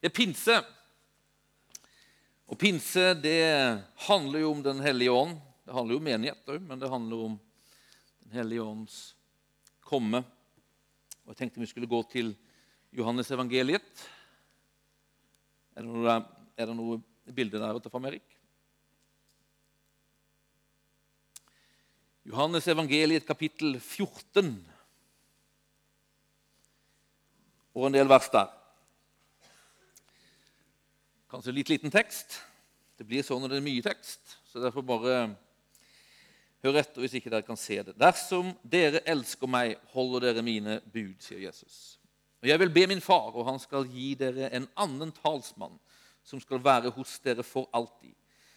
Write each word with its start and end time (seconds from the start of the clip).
Det 0.00 0.08
er 0.08 0.16
pinse. 0.16 0.54
Og 2.48 2.56
pinse 2.58 3.02
det 3.20 3.44
handler 4.08 4.40
jo 4.40 4.52
om 4.54 4.62
Den 4.64 4.80
hellige 4.80 5.12
ånd. 5.12 5.36
Det 5.64 5.74
handler 5.76 5.94
jo 5.94 6.00
om 6.00 6.06
menighet 6.08 6.48
òg, 6.48 6.62
men 6.64 6.80
det 6.80 6.88
handler 6.88 7.24
om 7.26 7.34
Den 8.24 8.38
hellige 8.38 8.64
ånds 8.64 9.00
komme. 9.84 10.22
Og 11.26 11.34
Jeg 11.34 11.42
tenkte 11.42 11.60
vi 11.60 11.68
skulle 11.68 11.90
gå 11.90 12.00
til 12.08 12.32
Johannes 12.96 13.30
evangeliet. 13.30 14.06
Er 15.76 15.84
det 15.84 15.90
noe, 15.92 16.14
er 16.56 16.70
det 16.70 16.76
noe 16.78 17.00
bilde 17.36 17.60
der 17.60 17.78
ta 17.78 17.92
fram, 17.92 18.08
Erik? 18.08 18.24
Johannes 22.24 22.66
evangeliet 22.68 23.28
kapittel 23.28 23.76
14 23.80 24.48
og 27.74 27.86
en 27.86 27.94
del 27.94 28.08
vers 28.10 28.28
der. 28.32 28.59
Kanskje 31.30 31.52
litt 31.54 31.68
liten 31.70 31.92
tekst. 31.94 32.40
Det 32.98 33.06
blir 33.06 33.22
sånn 33.22 33.38
når 33.44 33.52
det 33.52 33.58
er 33.60 33.68
mye 33.68 33.84
tekst. 33.84 34.32
Så 34.50 34.58
derfor 34.58 34.82
bare 34.82 35.18
hør 36.64 36.78
etter 36.80 37.04
hvis 37.04 37.14
ikke 37.20 37.30
dere 37.30 37.46
kan 37.46 37.58
se 37.60 37.78
det. 37.86 37.94
Dersom 37.94 38.50
dere 38.66 39.04
elsker 39.06 39.50
meg, 39.50 39.76
holder 39.94 40.26
dere 40.26 40.42
mine 40.42 40.80
bud, 40.90 41.14
sier 41.22 41.38
Jesus. 41.44 42.00
Og 42.42 42.50
jeg 42.50 42.60
vil 42.64 42.74
be 42.74 42.84
min 42.90 43.04
far, 43.04 43.30
og 43.30 43.46
han 43.46 43.62
skal 43.62 43.86
gi 43.86 44.10
dere 44.18 44.50
en 44.56 44.66
annen 44.74 45.14
talsmann, 45.20 45.78
som 46.26 46.42
skal 46.42 46.62
være 46.64 46.90
hos 46.98 47.14
dere 47.22 47.46
for 47.46 47.70
alltid. 47.76 48.16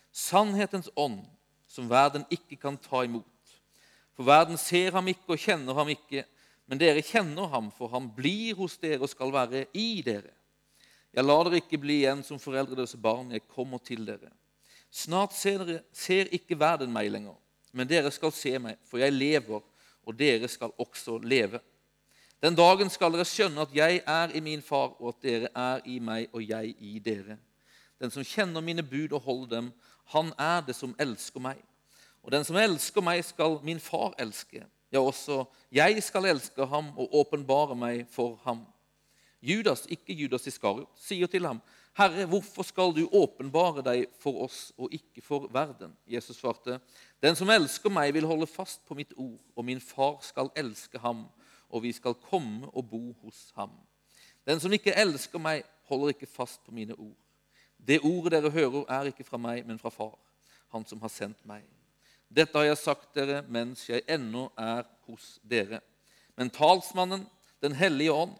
Sannhetens 0.10 0.90
ånd, 0.98 1.22
som 1.70 1.90
verden 1.92 2.26
ikke 2.34 2.58
kan 2.58 2.80
ta 2.82 3.06
imot. 3.06 3.58
For 4.18 4.26
verden 4.26 4.58
ser 4.58 4.98
ham 4.98 5.14
ikke 5.14 5.36
og 5.36 5.46
kjenner 5.46 5.78
ham 5.78 5.94
ikke, 5.94 6.26
men 6.66 6.82
dere 6.82 7.06
kjenner 7.06 7.54
ham, 7.54 7.70
for 7.76 7.94
han 7.94 8.10
blir 8.18 8.58
hos 8.58 8.80
dere 8.82 9.04
og 9.04 9.12
skal 9.14 9.34
være 9.34 9.68
i 9.78 10.02
dere. 10.06 10.34
Jeg 11.14 11.26
lar 11.28 11.46
dere 11.46 11.62
ikke 11.62 11.78
bli 11.82 12.00
igjen 12.02 12.24
som 12.26 12.42
foreldreløse 12.42 12.98
barn. 12.98 13.32
Jeg 13.36 13.46
kommer 13.54 13.82
til 13.86 14.02
dere. 14.08 14.32
Snart 14.94 15.34
ser, 15.38 15.62
dere, 15.66 15.84
ser 15.94 16.32
ikke 16.34 16.58
verden 16.60 16.92
meg 16.94 17.12
lenger, 17.14 17.36
men 17.74 17.90
dere 17.90 18.12
skal 18.14 18.34
se 18.34 18.52
meg, 18.62 18.78
for 18.86 19.02
jeg 19.02 19.14
lever, 19.14 19.62
og 20.06 20.18
dere 20.18 20.50
skal 20.52 20.74
også 20.78 21.18
leve. 21.24 21.62
Den 22.44 22.58
dagen 22.58 22.92
skal 22.94 23.14
dere 23.16 23.26
skjønne 23.26 23.64
at 23.64 23.74
jeg 23.74 24.02
er 24.06 24.34
i 24.36 24.42
min 24.44 24.62
far, 24.62 24.94
og 25.00 25.14
at 25.14 25.26
dere 25.26 25.50
er 25.56 25.86
i 25.90 25.98
meg, 26.04 26.28
og 26.34 26.46
jeg 26.46 26.76
i 26.78 27.00
dere. 27.02 27.38
Den 28.02 28.12
som 28.12 28.26
kjenner 28.28 28.62
mine 28.62 28.84
bud 28.84 29.14
og 29.16 29.24
holder 29.26 29.56
dem, 29.56 29.72
han 30.14 30.34
er 30.38 30.62
det 30.68 30.76
som 30.76 30.96
elsker 31.00 31.42
meg. 31.42 31.62
Og 32.24 32.34
den 32.34 32.46
som 32.46 32.58
elsker 32.60 33.06
meg, 33.06 33.24
skal 33.26 33.58
min 33.64 33.80
far 33.80 34.14
elske. 34.20 34.66
Ja, 34.94 35.00
også 35.02 35.46
jeg 35.74 36.04
skal 36.04 36.30
elske 36.30 36.66
ham 36.70 36.92
og 36.98 37.16
åpenbare 37.24 37.76
meg 37.80 38.06
for 38.12 38.38
ham. 38.44 38.66
Judas, 39.44 39.84
ikke 39.92 40.16
Judas 40.16 40.48
Iskariot, 40.48 40.88
sier 40.96 41.28
til 41.28 41.46
ham, 41.46 41.60
'Herre, 41.98 42.26
hvorfor 42.26 42.64
skal 42.64 42.94
du 42.96 43.10
åpenbare 43.12 43.84
deg 43.84 44.06
for 44.20 44.46
oss 44.46 44.72
og 44.78 44.94
ikke 44.94 45.22
for 45.22 45.48
verden?' 45.52 45.98
Jesus 46.08 46.38
svarte, 46.38 46.80
'Den 47.22 47.36
som 47.36 47.50
elsker 47.50 47.90
meg, 47.90 48.14
vil 48.14 48.26
holde 48.26 48.48
fast 48.48 48.86
på 48.86 48.96
mitt 48.96 49.14
ord, 49.18 49.40
og 49.56 49.66
min 49.66 49.82
far 49.82 50.18
skal 50.22 50.50
elske 50.56 50.98
ham, 50.98 51.26
og 51.70 51.84
vi 51.84 51.92
skal 51.92 52.14
komme 52.14 52.70
og 52.74 52.90
bo 52.90 53.14
hos 53.24 53.52
ham.' 53.56 53.78
'Den 54.46 54.60
som 54.60 54.74
ikke 54.74 54.96
elsker 54.96 55.40
meg, 55.40 55.64
holder 55.84 56.08
ikke 56.08 56.26
fast 56.26 56.64
på 56.64 56.72
mine 56.72 56.96
ord.' 56.96 57.20
'Det 57.80 58.00
ordet 58.04 58.32
dere 58.32 58.50
hører, 58.52 58.86
er 58.90 59.04
ikke 59.04 59.24
fra 59.24 59.38
meg, 59.38 59.68
men 59.68 59.80
fra 59.80 59.90
Far, 59.90 60.18
han 60.72 60.86
som 60.86 61.02
har 61.02 61.10
sendt 61.10 61.46
meg.' 61.46 61.68
'Dette 62.32 62.58
har 62.58 62.66
jeg 62.66 62.78
sagt 62.78 63.16
dere 63.16 63.42
mens 63.42 63.90
jeg 63.90 64.02
ennå 64.08 64.52
er 64.58 64.84
hos 65.06 65.40
dere.' 65.44 65.82
Men 66.38 66.50
talsmannen, 66.50 67.28
Den 67.62 67.72
hellige 67.72 68.12
ånd, 68.12 68.32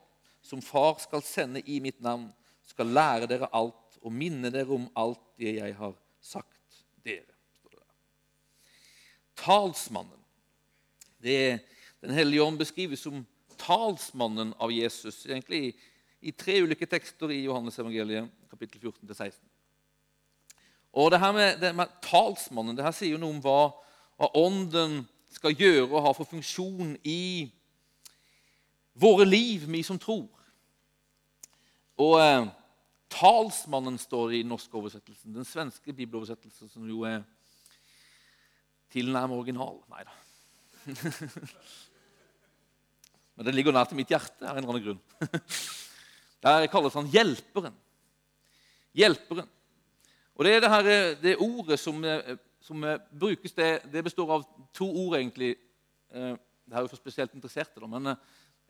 som 0.44 0.62
Far 0.62 1.00
skal 1.02 1.24
sende 1.26 1.64
i 1.66 1.80
mitt 1.84 2.02
navn, 2.04 2.28
skal 2.68 2.92
lære 2.92 3.30
dere 3.32 3.52
alt 3.56 4.00
og 4.04 4.12
minne 4.12 4.52
dere 4.52 4.76
om 4.76 4.90
alt 5.00 5.22
det 5.40 5.56
jeg 5.58 5.76
har 5.78 5.96
sagt 6.24 6.84
dere. 7.06 7.30
Talsmannen. 9.40 10.20
Det 11.24 11.64
den 12.04 12.12
hellige 12.12 12.44
ånd 12.44 12.60
beskrives 12.60 13.00
som 13.06 13.22
talsmannen 13.56 14.52
av 14.60 14.72
Jesus 14.76 15.22
egentlig 15.24 15.60
i, 15.64 15.70
i 16.28 16.32
tre 16.36 16.58
ulike 16.66 16.88
tekster 16.90 17.32
i 17.32 17.46
Johannes 17.46 17.80
evangeliet, 17.80 18.28
kapittel 18.52 18.82
14-16. 18.82 19.38
Og 21.00 21.08
det 21.12 21.22
her 21.24 21.32
med, 21.32 21.62
det 21.62 21.72
med 21.76 21.94
talsmannen 22.04 22.76
det 22.76 22.84
her 22.84 22.96
sier 22.96 23.16
jo 23.16 23.22
noe 23.22 23.38
om 23.38 23.40
hva, 23.44 23.72
hva 24.20 24.30
Ånden 24.36 25.06
skal 25.32 25.56
gjøre 25.56 25.88
og 25.88 26.04
ha 26.06 26.12
for 26.18 26.28
funksjon 26.28 26.98
i 27.08 27.48
våre 28.94 29.26
liv, 29.26 29.66
vi 29.68 29.84
som 29.84 30.00
tror. 30.00 30.28
Og 32.02 32.18
eh, 32.22 32.48
talsmannen 33.14 33.98
står 34.02 34.34
i 34.34 34.42
den 34.44 34.52
norske 34.54 34.78
oversettelsen. 34.78 35.34
Den 35.36 35.48
svenske 35.48 35.94
bibeloversettelsen, 35.94 36.70
som 36.70 36.90
jo 36.90 37.06
er 37.10 37.22
tilnærmet 38.94 39.38
original. 39.38 39.80
Nei 39.92 40.04
da. 40.08 40.14
Men 43.36 43.48
den 43.48 43.56
ligger 43.58 43.74
nær 43.74 43.90
til 43.90 43.98
mitt 43.98 44.12
hjerte 44.14 44.46
av 44.46 44.58
en 44.58 44.62
eller 44.62 44.76
annen 44.76 44.86
grunn. 44.86 45.02
Der 46.44 46.68
kalles 46.68 46.96
han 46.98 47.10
Hjelperen. 47.10 47.76
Hjelperen. 48.94 49.50
Og 50.36 50.46
Det 50.46 50.56
er 50.56 50.60
det, 50.62 50.70
her, 50.70 50.88
det 51.22 51.38
ordet 51.42 51.80
som, 51.80 52.04
eh, 52.04 52.36
som 52.62 52.84
brukes, 53.20 53.54
det, 53.54 53.82
det, 53.94 54.04
består 54.04 54.32
av 54.34 54.44
to 54.74 54.90
ord, 54.90 55.16
egentlig. 55.18 55.56
Eh, 56.12 56.34
det 56.66 56.78
er 56.78 56.86
jo 56.86 56.90
for 56.92 57.00
spesielt 57.00 57.34
interesserte, 57.38 57.80
da, 57.80 57.88
men 57.88 58.16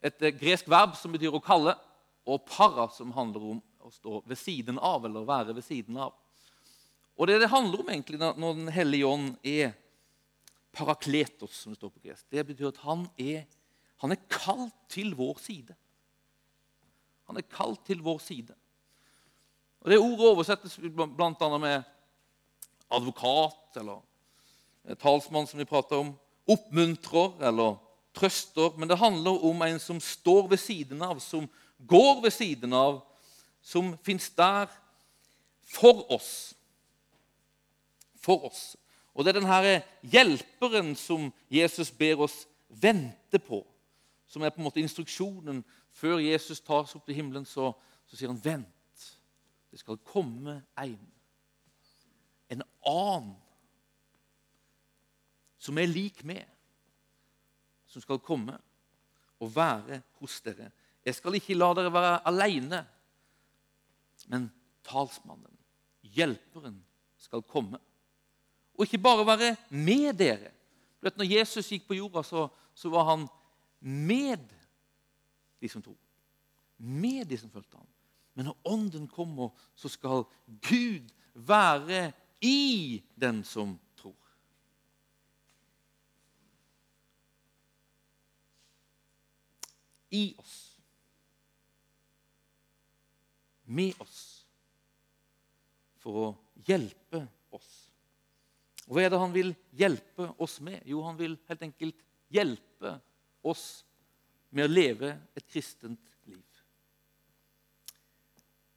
et 0.03 0.25
gresk 0.40 0.68
verb 0.72 0.97
som 1.00 1.14
betyr 1.16 1.36
å 1.36 1.44
kalle, 1.44 1.75
og 2.24 2.44
para, 2.47 2.88
som 2.91 3.12
handler 3.16 3.46
om 3.53 3.62
å 3.84 3.91
stå 3.91 4.22
ved 4.28 4.40
siden 4.40 4.80
av, 4.80 5.06
eller 5.08 5.28
være 5.28 5.56
ved 5.56 5.66
siden 5.66 5.97
av. 6.00 6.14
Og 7.19 7.30
det 7.30 7.40
det 7.44 7.52
handler 7.52 7.84
om 7.84 7.90
egentlig 7.91 8.19
når 8.19 8.56
Den 8.58 8.72
hellige 8.74 9.08
ånd 9.08 9.36
er 9.44 9.74
parakletos, 10.74 11.62
som 11.62 11.74
det 11.74 11.78
står 11.78 11.91
på 11.94 12.03
gresk, 12.08 12.25
det 12.31 12.46
betyr 12.47 12.72
at 12.72 12.81
han 12.84 13.06
er, 13.19 13.44
han 14.02 14.12
er 14.12 14.24
kalt 14.31 14.75
til 14.90 15.14
vår 15.16 15.38
side. 15.40 15.75
Han 17.30 17.38
er 17.40 17.47
kalt 17.47 17.84
til 17.88 18.02
vår 18.03 18.20
side. 18.24 18.56
Og 19.84 19.91
Det 19.91 20.00
ordet 20.00 20.31
oversettes 20.31 20.78
bl.a. 20.80 21.58
med 21.59 21.84
advokat 22.90 23.78
eller 23.80 24.02
talsmann, 25.00 25.47
som 25.47 25.59
vi 25.59 25.68
prater 25.68 26.00
om, 26.00 26.14
oppmuntrer 26.47 27.40
eller 27.47 27.78
trøster. 28.16 28.78
Men 28.78 28.90
det 28.90 28.97
handler 29.01 29.46
om 29.46 29.62
en 29.62 29.79
som 29.79 30.00
står 30.00 30.47
ved 30.53 30.62
siden 30.62 31.01
av, 31.01 31.19
som 31.19 31.50
går 31.88 32.22
ved 32.24 32.31
siden 32.31 32.74
av, 32.74 33.01
som 33.62 33.94
fins 34.03 34.29
der 34.38 34.72
for 35.74 36.06
oss. 36.12 36.53
For 38.22 38.46
oss. 38.50 38.75
Og 39.13 39.25
det 39.25 39.34
er 39.34 39.41
denne 39.41 39.73
hjelperen 40.09 40.96
som 40.97 41.29
Jesus 41.52 41.91
ber 41.91 42.25
oss 42.25 42.44
vente 42.69 43.40
på, 43.40 43.62
som 44.25 44.41
er 44.41 44.53
på 44.53 44.62
en 44.62 44.68
måte 44.68 44.81
instruksjonen. 44.81 45.62
Før 45.94 46.18
Jesus 46.23 46.62
tas 46.66 46.96
opp 46.97 47.06
til 47.06 47.19
himmelen, 47.19 47.46
så, 47.46 47.72
så 48.09 48.18
sier 48.18 48.31
han, 48.31 48.41
'Vent, 48.41 49.09
det 49.72 49.79
skal 49.79 49.97
komme 50.06 50.62
en, 50.78 51.00
en 52.50 52.63
annen, 52.85 53.35
som 55.57 55.78
er 55.78 55.88
lik 55.88 56.23
meg, 56.28 56.44
som 57.93 58.03
skal 58.03 58.21
komme 58.23 58.57
og 59.39 59.53
være 59.55 60.01
hos 60.19 60.41
dere.' 60.41 60.71
Jeg 61.03 61.15
skal 61.17 61.35
ikke 61.35 61.57
la 61.57 61.73
dere 61.75 61.91
være 61.91 62.19
alene, 62.29 62.79
men 64.31 64.47
talsmannen, 64.87 65.51
hjelperen, 66.15 66.77
skal 67.19 67.43
komme. 67.43 67.79
Og 68.75 68.85
ikke 68.85 69.01
bare 69.03 69.25
være 69.27 69.55
med 69.69 70.13
dere. 70.19 70.51
Du 70.99 71.07
vet, 71.07 71.17
når 71.19 71.27
Jesus 71.27 71.69
gikk 71.69 71.87
på 71.87 71.97
jorda, 71.97 72.23
så, 72.23 72.47
så 72.75 72.89
var 72.89 73.09
han 73.11 73.27
med 73.83 74.47
de 75.59 75.69
som 75.69 75.83
tror. 75.83 75.99
Med 76.77 77.27
de 77.27 77.37
som 77.37 77.51
fulgte 77.51 77.77
ham. 77.77 77.87
Men 78.33 78.49
når 78.49 78.57
Ånden 78.71 79.07
kommer, 79.07 79.51
så 79.75 79.91
skal 79.91 80.23
Gud 80.63 81.11
være 81.34 82.11
i 82.41 83.03
den 83.19 83.43
som 83.43 83.75
tror. 83.75 83.92
I 90.13 90.27
oss 90.37 90.73
med 93.65 94.01
oss 94.03 94.19
for 96.03 96.19
å 96.19 96.27
hjelpe 96.67 97.23
oss. 97.55 97.69
Og 98.87 98.97
Hva 98.97 99.05
er 99.05 99.13
det 99.13 99.21
han 99.21 99.35
vil 99.35 99.53
hjelpe 99.77 100.27
oss 100.43 100.59
med? 100.63 100.81
Jo, 100.89 101.03
han 101.07 101.17
vil 101.19 101.37
helt 101.47 101.63
enkelt 101.69 102.01
hjelpe 102.33 102.97
oss 103.43 103.83
med 104.53 104.67
å 104.67 104.73
leve 104.73 105.13
et 105.37 105.47
kristent 105.47 106.17
liv. 106.27 106.43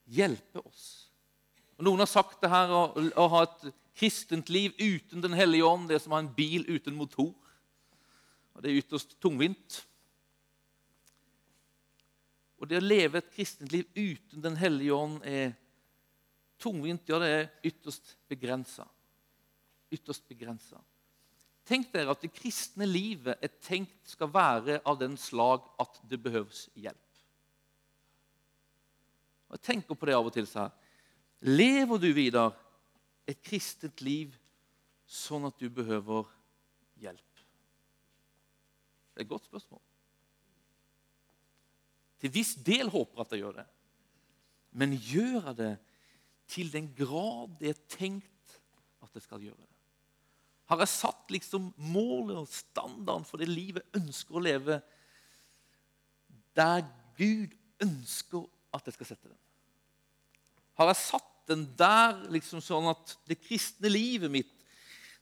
Hjelpe 0.07 0.63
oss. 0.63 0.87
Og 1.77 1.85
Noen 1.85 2.05
har 2.05 2.11
sagt 2.11 2.39
det 2.41 2.53
her 2.53 2.71
å, 2.73 2.85
å 2.95 3.27
ha 3.35 3.43
et 3.45 3.67
kristent 3.97 4.49
liv 4.53 4.77
uten 4.79 5.25
Den 5.25 5.35
hellige 5.37 5.67
ånd. 5.67 5.91
Det 5.91 5.99
er 5.99 6.05
som 6.05 6.15
å 6.15 6.21
ha 6.21 6.25
en 6.25 6.33
bil 6.37 6.65
uten 6.71 6.97
motor. 6.97 7.35
Og 8.55 8.63
Det 8.63 8.71
er 8.71 8.81
ytterst 8.81 9.19
tungvint. 9.21 9.83
Og 12.57 12.69
det 12.69 12.81
å 12.81 12.85
leve 12.85 13.21
et 13.21 13.33
kristent 13.35 13.73
liv 13.73 13.89
uten 13.95 14.43
Den 14.43 14.57
hellige 14.57 14.97
ånd 14.97 15.21
er 15.29 15.55
tungvint. 16.61 17.05
Ja, 17.09 17.21
det 17.21 17.33
er 17.33 17.49
ytterst 17.69 18.17
begrensa. 18.31 18.87
Ytterst 19.93 20.25
begrensa. 20.29 20.81
Tenk 21.67 21.91
dere 21.93 22.15
at 22.15 22.23
det 22.23 22.31
kristne 22.35 22.87
livet 22.87 23.43
er 23.43 23.51
tenkt 23.65 24.13
skal 24.13 24.31
være 24.31 24.79
av 24.87 25.01
den 25.01 25.17
slag 25.19 25.65
at 25.83 25.99
det 26.07 26.21
behøves 26.23 26.69
hjelp. 26.79 27.03
Og 29.47 29.59
Jeg 29.59 29.65
tenker 29.67 29.99
på 29.99 30.07
det 30.07 30.15
av 30.15 30.29
og 30.29 30.35
til 30.35 30.47
så 30.47 30.67
her. 30.67 30.77
Lever 31.47 32.01
du, 32.01 32.09
Vidar, 32.17 32.55
et 33.27 33.43
kristent 33.43 34.01
liv 34.01 34.33
sånn 35.07 35.47
at 35.47 35.59
du 35.59 35.67
behøver 35.71 36.31
hjelp? 37.03 37.43
Det 39.13 39.23
er 39.23 39.27
et 39.27 39.31
godt 39.31 39.51
spørsmål. 39.51 39.83
Til 42.21 42.33
viss 42.33 42.55
del 42.65 42.91
håper 42.93 43.23
at 43.23 43.33
jeg 43.35 43.45
gjør 43.45 43.61
det. 43.61 43.67
Men 44.77 44.97
gjør 44.97 45.51
jeg 45.51 45.57
det 45.61 45.73
til 46.51 46.71
den 46.73 46.91
grad 46.97 47.57
det 47.61 47.73
er 47.73 47.87
tenkt 47.91 48.59
at 49.03 49.15
jeg 49.15 49.25
skal 49.25 49.43
gjøre 49.43 49.59
det? 49.59 49.73
Har 50.67 50.83
jeg 50.83 50.91
satt 50.91 51.31
liksom 51.31 51.71
målet 51.93 52.41
og 52.41 52.51
standarden 52.51 53.27
for 53.27 53.39
det 53.39 53.49
livet 53.51 53.85
jeg 53.85 54.03
ønsker 54.03 54.37
å 54.37 54.43
leve, 54.43 54.81
der 56.57 56.83
Gud 57.19 57.55
ønsker 57.85 58.47
at 58.75 58.89
jeg 58.89 58.97
skal 58.97 59.11
sette 59.13 59.31
den? 59.31 59.41
Har 60.77 60.91
jeg 60.91 61.01
satt 61.05 61.33
den 61.47 61.63
der 61.79 62.19
liksom 62.35 62.61
sånn 62.65 62.91
at 62.91 63.15
det 63.31 63.39
kristne 63.45 63.93
livet 63.93 64.33
mitt, 64.33 64.51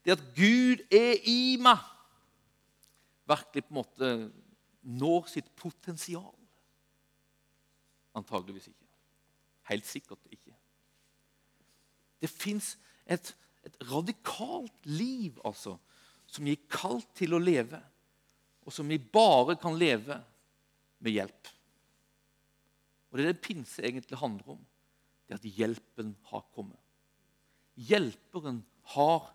det 0.04 0.16
at 0.16 0.24
Gud 0.36 0.80
er 0.92 1.20
i 1.28 1.56
meg, 1.60 1.80
virkelig 3.28 3.64
på 3.64 3.72
en 3.72 3.78
måte 3.78 4.14
når 4.84 5.28
sitt 5.32 5.52
potensial? 5.56 6.34
Antageligvis 8.14 8.68
ikke. 8.70 8.90
Helt 9.70 9.88
sikkert 9.88 10.20
ikke. 10.30 10.52
Det 12.20 12.30
fins 12.30 12.74
et, 13.06 13.34
et, 13.64 13.76
radikalt 13.90 14.86
liv 14.88 15.40
altså, 15.44 15.76
som 16.26 16.46
vi 16.46 16.54
er 16.56 16.68
kalt 16.70 17.08
til 17.16 17.36
å 17.36 17.42
leve, 17.42 17.80
og 18.64 18.72
som 18.72 18.88
vi 18.88 18.98
bare 18.98 19.58
kan 19.60 19.76
leve 19.76 20.16
med 21.04 21.16
hjelp. 21.18 21.50
Og 23.10 23.18
Det 23.18 23.24
er 23.24 23.32
det 23.32 23.44
pinse 23.44 23.82
egentlig 23.84 24.18
handler 24.18 24.56
om. 24.56 24.62
Det 25.24 25.36
er 25.36 25.40
at 25.40 25.58
hjelpen 25.58 26.14
har 26.30 26.44
kommet. 26.56 26.80
Hjelperen 27.74 28.62
har 28.94 29.28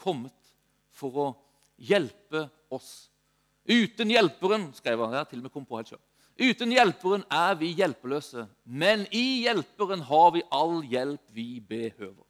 kommet 0.00 0.52
for 0.94 1.20
å 1.20 1.28
hjelpe 1.80 2.46
oss. 2.72 3.08
Uten 3.68 4.12
hjelperen 4.12 4.70
skrev 4.76 5.04
han, 5.04 5.14
jeg 5.18 5.30
til 5.30 5.42
og 5.42 5.46
med 5.46 5.54
kom 5.54 5.68
på 5.68 5.78
helt 5.78 5.92
selv. 5.92 6.04
Uten 6.40 6.72
hjelperen 6.72 7.26
er 7.28 7.58
vi 7.60 7.74
hjelpeløse, 7.76 8.46
men 8.64 9.04
i 9.12 9.42
hjelperen 9.44 10.00
har 10.08 10.30
vi 10.32 10.42
all 10.56 10.78
hjelp 10.88 11.34
vi 11.36 11.60
behøver. 11.60 12.24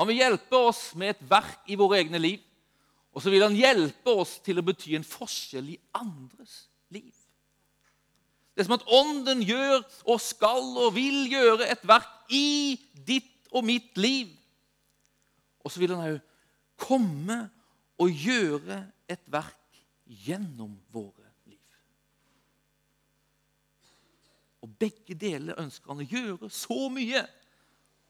Han 0.00 0.08
vil 0.08 0.22
hjelpe 0.22 0.58
oss 0.70 0.86
med 0.98 1.12
et 1.12 1.26
verk 1.28 1.68
i 1.70 1.76
våre 1.78 2.00
egne 2.00 2.18
liv, 2.18 2.40
og 3.14 3.22
så 3.22 3.30
vil 3.30 3.44
han 3.44 3.54
hjelpe 3.54 4.14
oss 4.24 4.38
til 4.42 4.58
å 4.58 4.64
bety 4.66 4.96
en 4.96 5.06
forskjell 5.06 5.68
i 5.74 5.78
andres 5.94 6.64
liv. 6.94 7.12
Det 8.54 8.62
er 8.62 8.68
som 8.68 8.76
at 8.76 8.86
Ånden 8.86 9.42
gjør 9.42 9.80
og 10.06 10.20
skal 10.22 10.66
og 10.78 10.94
vil 10.94 11.24
gjøre 11.30 11.66
et 11.70 11.82
verk 11.86 12.30
i 12.30 12.78
ditt 13.06 13.50
og 13.50 13.66
mitt 13.66 13.98
liv. 13.98 14.30
Og 15.66 15.72
så 15.72 15.82
vil 15.82 15.94
han 15.94 16.06
òg 16.06 16.20
komme 16.78 17.38
og 17.98 18.10
gjøre 18.10 18.84
et 19.10 19.22
verk 19.30 19.80
gjennom 20.06 20.74
våre 20.94 21.26
liv. 21.48 21.62
Og 24.64 24.70
begge 24.80 25.16
deler 25.20 25.60
ønsker 25.60 25.92
han 25.92 26.00
å 26.00 26.08
gjøre 26.08 26.48
så 26.52 26.86
mye 26.92 27.20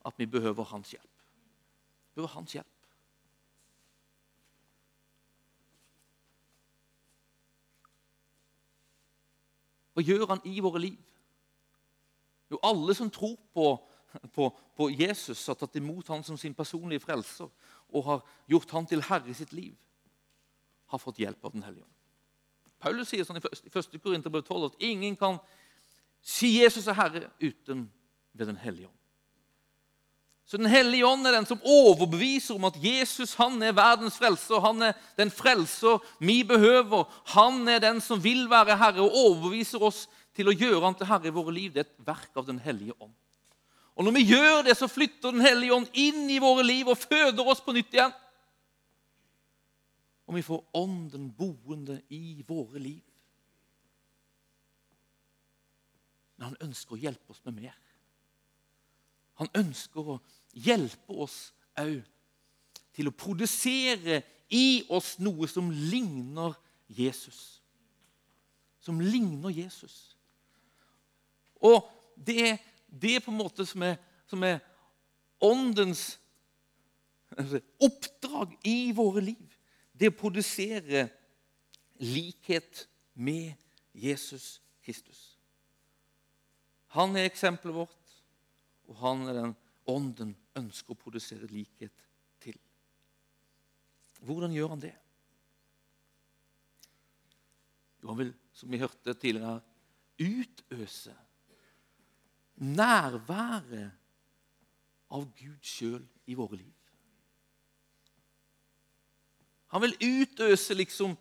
at 0.04 0.20
vi 0.20 0.28
behøver 0.30 0.68
hans 0.70 0.92
hjelp. 0.94 1.24
Vi 2.12 2.20
behøver 2.20 2.36
hans 2.36 2.54
hjelp. 2.54 2.70
Hva 9.94 10.02
gjør 10.02 10.26
han 10.30 10.46
i 10.50 10.60
våre 10.62 10.82
liv? 10.82 11.10
Jo, 12.50 12.58
alle 12.66 12.94
som 12.94 13.10
tror 13.14 13.34
på, 13.54 13.66
på, 14.34 14.48
på 14.78 14.88
Jesus, 14.94 15.42
har 15.50 15.58
tatt 15.58 15.78
imot 15.78 16.10
han 16.10 16.22
som 16.26 16.38
sin 16.38 16.54
personlige 16.54 17.02
frelser 17.02 17.50
og 17.94 18.06
har 18.06 18.22
gjort 18.50 18.74
han 18.74 18.88
til 18.90 19.02
herre 19.06 19.30
i 19.30 19.36
sitt 19.38 19.54
liv, 19.54 19.74
har 20.90 21.02
fått 21.02 21.18
hjelp 21.22 21.46
av 21.46 21.54
Den 21.54 21.66
hellige 21.66 21.86
ånd. 21.86 21.90
Paulus 22.84 23.10
sier 23.10 23.24
sånn 23.24 23.38
i 23.38 23.42
1. 23.42 23.94
Korinterbrev 24.02 24.44
12 24.44 24.66
at 24.68 24.82
ingen 24.84 25.14
kan 25.16 25.38
si 26.24 26.56
Jesus 26.62 26.86
er 26.88 26.96
herre 26.96 27.26
uten 27.42 27.86
ved 28.32 28.46
Den 28.46 28.56
hellige 28.56 28.88
ånd. 28.88 29.00
Så 30.44 30.56
Den 30.56 30.66
hellige 30.66 31.06
ånd 31.06 31.26
er 31.26 31.32
den 31.32 31.46
som 31.48 31.60
overbeviser 31.64 32.54
om 32.54 32.66
at 32.68 32.76
Jesus 32.80 33.34
han 33.38 33.62
er 33.64 33.76
verdens 33.76 34.18
frelser. 34.20 34.60
Han 34.60 34.82
er 34.90 34.98
den 35.16 35.30
frelser 35.32 36.02
vi 36.20 36.42
behøver. 36.44 37.08
Han 37.32 37.68
er 37.68 37.80
den 37.80 38.00
som 38.04 38.20
vil 38.22 38.44
være 38.50 38.76
herre, 38.76 39.00
og 39.04 39.16
overbeviser 39.16 39.82
oss 39.82 40.04
til 40.36 40.50
å 40.50 40.56
gjøre 40.56 40.82
han 40.84 40.96
til 40.98 41.08
herre 41.08 41.30
i 41.30 41.34
våre 41.34 41.54
liv. 41.54 41.72
Det 41.72 41.84
er 41.84 41.88
et 41.88 42.06
verk 42.06 42.36
av 42.36 42.46
Den 42.46 42.60
hellige 42.60 42.96
ånd. 43.00 43.14
Og 43.94 44.04
Når 44.04 44.12
vi 44.18 44.26
gjør 44.26 44.62
det, 44.66 44.76
så 44.76 44.88
flytter 44.90 45.32
Den 45.32 45.40
hellige 45.40 45.74
ånd 45.74 45.88
inn 45.92 46.28
i 46.30 46.42
våre 46.42 46.64
liv 46.66 46.88
og 46.88 46.98
føder 46.98 47.46
oss 47.46 47.62
på 47.64 47.72
nytt 47.72 47.94
igjen. 47.94 48.12
Og 50.26 50.36
vi 50.36 50.42
får 50.42 50.64
Ånden 50.74 51.30
boende 51.32 52.00
i 52.08 52.42
våre 52.46 52.80
liv. 52.80 53.02
Men 56.44 56.52
han 56.52 56.68
ønsker 56.68 56.92
å 56.92 57.00
hjelpe 57.00 57.32
oss 57.32 57.40
med 57.46 57.54
mer. 57.56 57.76
Han 59.40 59.48
ønsker 59.56 60.08
å 60.12 60.18
hjelpe 60.52 61.14
oss 61.24 61.38
òg 61.80 62.02
til 62.94 63.08
å 63.08 63.14
produsere 63.16 64.18
i 64.52 64.84
oss 64.92 65.14
noe 65.24 65.48
som 65.48 65.70
ligner 65.72 66.52
Jesus. 66.92 67.62
Som 68.84 69.00
ligner 69.00 69.56
Jesus. 69.56 70.12
Og 71.64 71.88
det, 72.14 72.58
det 72.92 73.16
er 73.16 73.24
på 73.24 73.32
en 73.32 73.40
måte 73.40 73.64
som 73.64 73.86
er, 73.88 73.96
som 74.28 74.44
er 74.44 74.60
åndens 75.40 76.18
oppdrag 77.80 78.52
i 78.68 78.92
våre 78.92 79.24
liv. 79.32 79.56
Det 79.96 80.12
å 80.12 80.18
produsere 80.20 81.08
likhet 82.04 82.84
med 83.16 83.56
Jesus 83.96 84.58
Kristus. 84.84 85.33
Han 86.94 87.16
er 87.18 87.28
eksempelet 87.28 87.76
vårt. 87.76 88.16
Og 88.88 88.98
han 89.00 89.28
er 89.28 89.38
den 89.38 89.54
ånden 89.90 90.34
ønsker 90.56 90.94
å 90.94 91.00
produsere 91.00 91.48
likhet 91.50 92.04
til. 92.42 92.56
Hvordan 94.24 94.54
gjør 94.54 94.72
han 94.74 94.84
det? 94.84 94.94
Jo, 98.00 98.12
han 98.12 98.20
vil, 98.20 98.32
som 98.52 98.72
vi 98.72 98.80
hørte 98.80 99.14
tidligere, 99.16 99.60
utøse 100.20 101.14
nærværet 102.54 103.90
av 105.14 105.24
Gud 105.38 105.64
sjøl 105.64 106.02
i 106.30 106.36
våre 106.38 106.60
liv. 106.60 106.72
Han 109.74 109.82
vil 109.82 109.96
utøse 110.22 110.76
liksom 110.76 111.16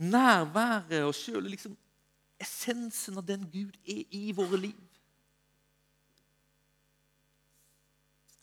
nærværet 0.00 1.04
og 1.04 1.14
sjøle 1.16 1.50
liksom 1.52 1.76
essensen 2.40 3.20
av 3.20 3.26
den 3.28 3.44
Gud 3.52 3.76
er 3.84 4.06
i 4.16 4.32
våre 4.34 4.58
liv. 4.64 4.91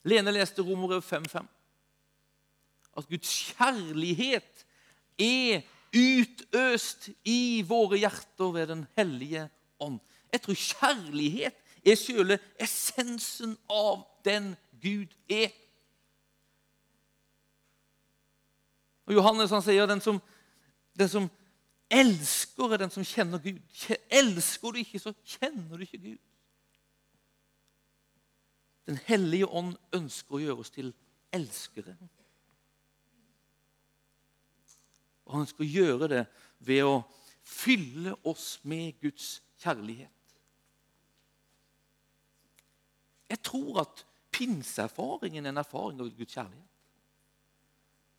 Lene 0.04 0.32
leste 0.32 0.64
Romerbrev 0.64 1.04
5.5. 1.04 1.48
At 2.98 3.08
Guds 3.10 3.32
kjærlighet 3.52 4.66
er 5.20 5.62
utøst 5.96 7.10
i 7.26 7.64
våre 7.68 7.98
hjerter 7.98 8.54
ved 8.54 8.68
Den 8.68 8.86
hellige 8.98 9.50
ånd. 9.80 10.00
Jeg 10.32 10.42
tror 10.42 10.54
kjærlighet 10.54 11.56
er 11.86 11.98
sjøle 11.98 12.40
essensen 12.60 13.58
av 13.72 14.04
den 14.26 14.54
Gud 14.82 15.12
er. 15.30 15.52
Og 19.10 19.16
Johannes 19.18 19.52
han 19.52 19.64
sier 19.66 19.90
den 19.90 20.04
den 21.00 21.10
som 21.10 21.30
elsker, 21.90 22.74
er 22.74 22.84
den 22.84 22.92
som 22.94 23.06
kjenner 23.08 23.42
Gud. 23.42 23.62
Elsker 24.12 24.72
du 24.72 24.82
ikke, 24.82 25.00
så 25.02 25.14
kjenner 25.26 25.78
du 25.78 25.86
ikke 25.86 26.02
Gud. 26.04 26.20
Den 28.90 28.98
hellige 29.06 29.46
ånd 29.46 29.76
ønsker 29.94 30.36
å 30.36 30.42
gjøre 30.42 30.64
oss 30.64 30.74
til 30.74 30.88
elskere. 31.36 31.94
Og 35.28 35.36
han 35.36 35.46
ønsker 35.46 35.62
å 35.62 35.70
gjøre 35.70 36.10
det 36.10 36.24
ved 36.66 36.88
å 36.88 36.96
fylle 37.46 38.16
oss 38.28 38.56
med 38.66 38.98
Guds 39.02 39.36
kjærlighet. 39.62 40.34
Jeg 43.30 43.44
tror 43.46 43.84
at 43.84 44.04
pinseerfaringen 44.34 45.46
er 45.46 45.54
en 45.54 45.62
erfaring 45.62 46.02
av 46.02 46.10
Guds 46.18 46.34
kjærlighet. 46.34 46.66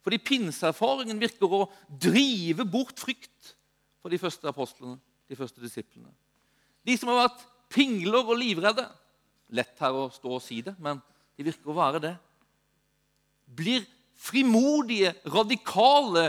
Fordi 0.06 0.20
pinseerfaringen 0.22 1.18
virker 1.20 1.50
å 1.50 1.64
drive 1.90 2.64
bort 2.64 3.02
frykt 3.02 3.56
for 4.00 4.12
de 4.12 4.22
første 4.22 4.46
apostlene, 4.48 5.00
de 5.26 5.36
første 5.36 5.60
disiplene. 5.60 6.14
De 6.86 6.94
som 6.96 7.10
har 7.10 7.24
vært 7.24 7.42
pingler 7.74 8.22
og 8.22 8.38
livredde. 8.38 8.86
Lett 9.50 9.80
her 9.82 9.96
å 9.96 10.08
stå 10.14 10.36
og 10.36 10.44
si 10.44 10.60
det, 10.64 10.76
men 10.78 11.00
de 11.36 11.46
virker 11.46 11.72
å 11.72 11.78
være 11.78 12.02
det. 12.04 12.14
Blir 13.50 13.84
frimodige, 14.20 15.14
radikale, 15.32 16.28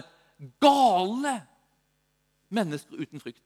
gale 0.61 1.35
mennesker 2.49 3.01
uten 3.03 3.21
frykt. 3.21 3.43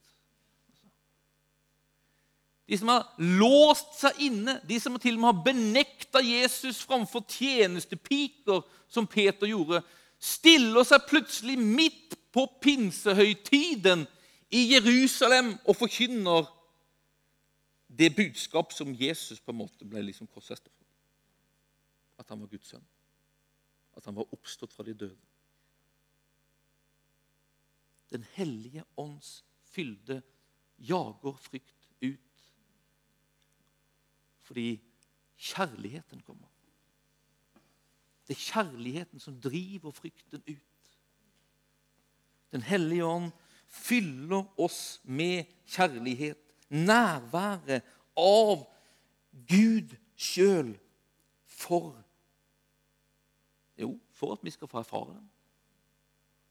De 2.66 2.78
som 2.80 2.90
har 2.90 3.04
låst 3.22 3.92
seg 4.00 4.24
inne, 4.26 4.58
de 4.66 4.80
som 4.82 4.96
til 4.98 5.18
og 5.18 5.22
med 5.22 5.30
har 5.30 5.44
benekta 5.46 6.22
Jesus 6.26 6.82
framfor 6.88 7.22
tjenestepiker, 7.30 8.64
som 8.90 9.06
Peter 9.10 9.50
gjorde, 9.50 9.84
stiller 10.22 10.86
seg 10.88 11.06
plutselig 11.10 11.60
midt 11.62 12.16
på 12.34 12.48
pinsehøytiden 12.64 14.06
i 14.56 14.64
Jerusalem 14.74 15.54
og 15.66 15.78
forkynner 15.78 16.48
det 17.98 18.16
budskap 18.16 18.74
som 18.74 18.94
Jesus 18.94 19.40
på 19.40 19.54
en 19.54 19.62
måte 19.64 19.88
ble 19.88 20.02
liksom 20.04 20.28
korsfestet 20.28 20.74
for. 20.74 20.88
At 22.20 22.30
han 22.32 22.42
var 22.42 22.52
Guds 22.52 22.72
sønn. 22.74 22.86
At 23.96 24.06
han 24.06 24.18
var 24.18 24.32
oppstått 24.36 24.74
fra 24.76 24.86
de 24.88 24.96
døde. 25.06 25.32
Den 28.12 28.26
hellige 28.36 28.84
ånds 29.02 29.44
fylde 29.72 30.22
jager 30.78 31.40
frykt 31.42 31.88
ut. 32.04 32.44
Fordi 34.46 34.68
kjærligheten 35.36 36.22
kommer. 36.22 36.52
Det 38.28 38.36
er 38.36 38.46
kjærligheten 38.46 39.20
som 39.20 39.40
driver 39.42 39.92
frykten 39.92 40.44
ut. 40.48 40.94
Den 42.52 42.62
hellige 42.62 43.06
ånd 43.06 43.32
fyller 43.68 44.46
oss 44.62 45.02
med 45.04 45.50
kjærlighet 45.68 46.45
nærværet 46.70 47.86
av 48.18 48.66
Gud 49.50 49.96
sjøl 50.16 50.76
for 51.46 51.96
Jo, 53.78 53.98
for 54.16 54.32
at 54.32 54.44
vi 54.44 54.54
skal 54.56 54.70
få 54.72 54.80
erfare 54.80 55.18
det. 55.18 55.24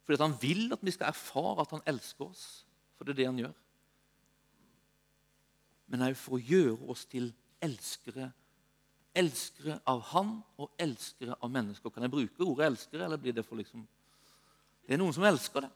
Fordi 0.04 0.22
han 0.22 0.34
vil 0.40 0.72
at 0.72 0.82
vi 0.82 0.92
skal 0.92 1.08
erfare 1.08 1.60
at 1.60 1.70
han 1.70 1.80
elsker 1.86 2.26
oss. 2.26 2.66
For 2.96 3.04
det 3.04 3.14
er 3.14 3.16
det 3.16 3.26
han 3.26 3.38
gjør. 3.38 3.54
Men 5.88 6.04
òg 6.04 6.16
for 6.20 6.36
å 6.36 6.42
gjøre 6.44 6.90
oss 6.92 7.06
til 7.08 7.30
elskere. 7.64 8.28
Elskere 9.16 9.78
av 9.88 10.02
han 10.10 10.36
og 10.60 10.74
elskere 10.80 11.36
av 11.40 11.52
mennesker. 11.52 11.88
Kan 11.90 12.04
jeg 12.04 12.12
bruke 12.12 12.44
ordet 12.44 12.66
'elskere', 12.66 13.04
eller 13.04 13.16
blir 13.16 13.32
det 13.32 13.46
for 13.46 13.56
liksom 13.56 13.86
Det 14.86 14.94
er 14.94 14.98
noen 14.98 15.12
som 15.12 15.24
elsker 15.24 15.60
det. 15.60 15.70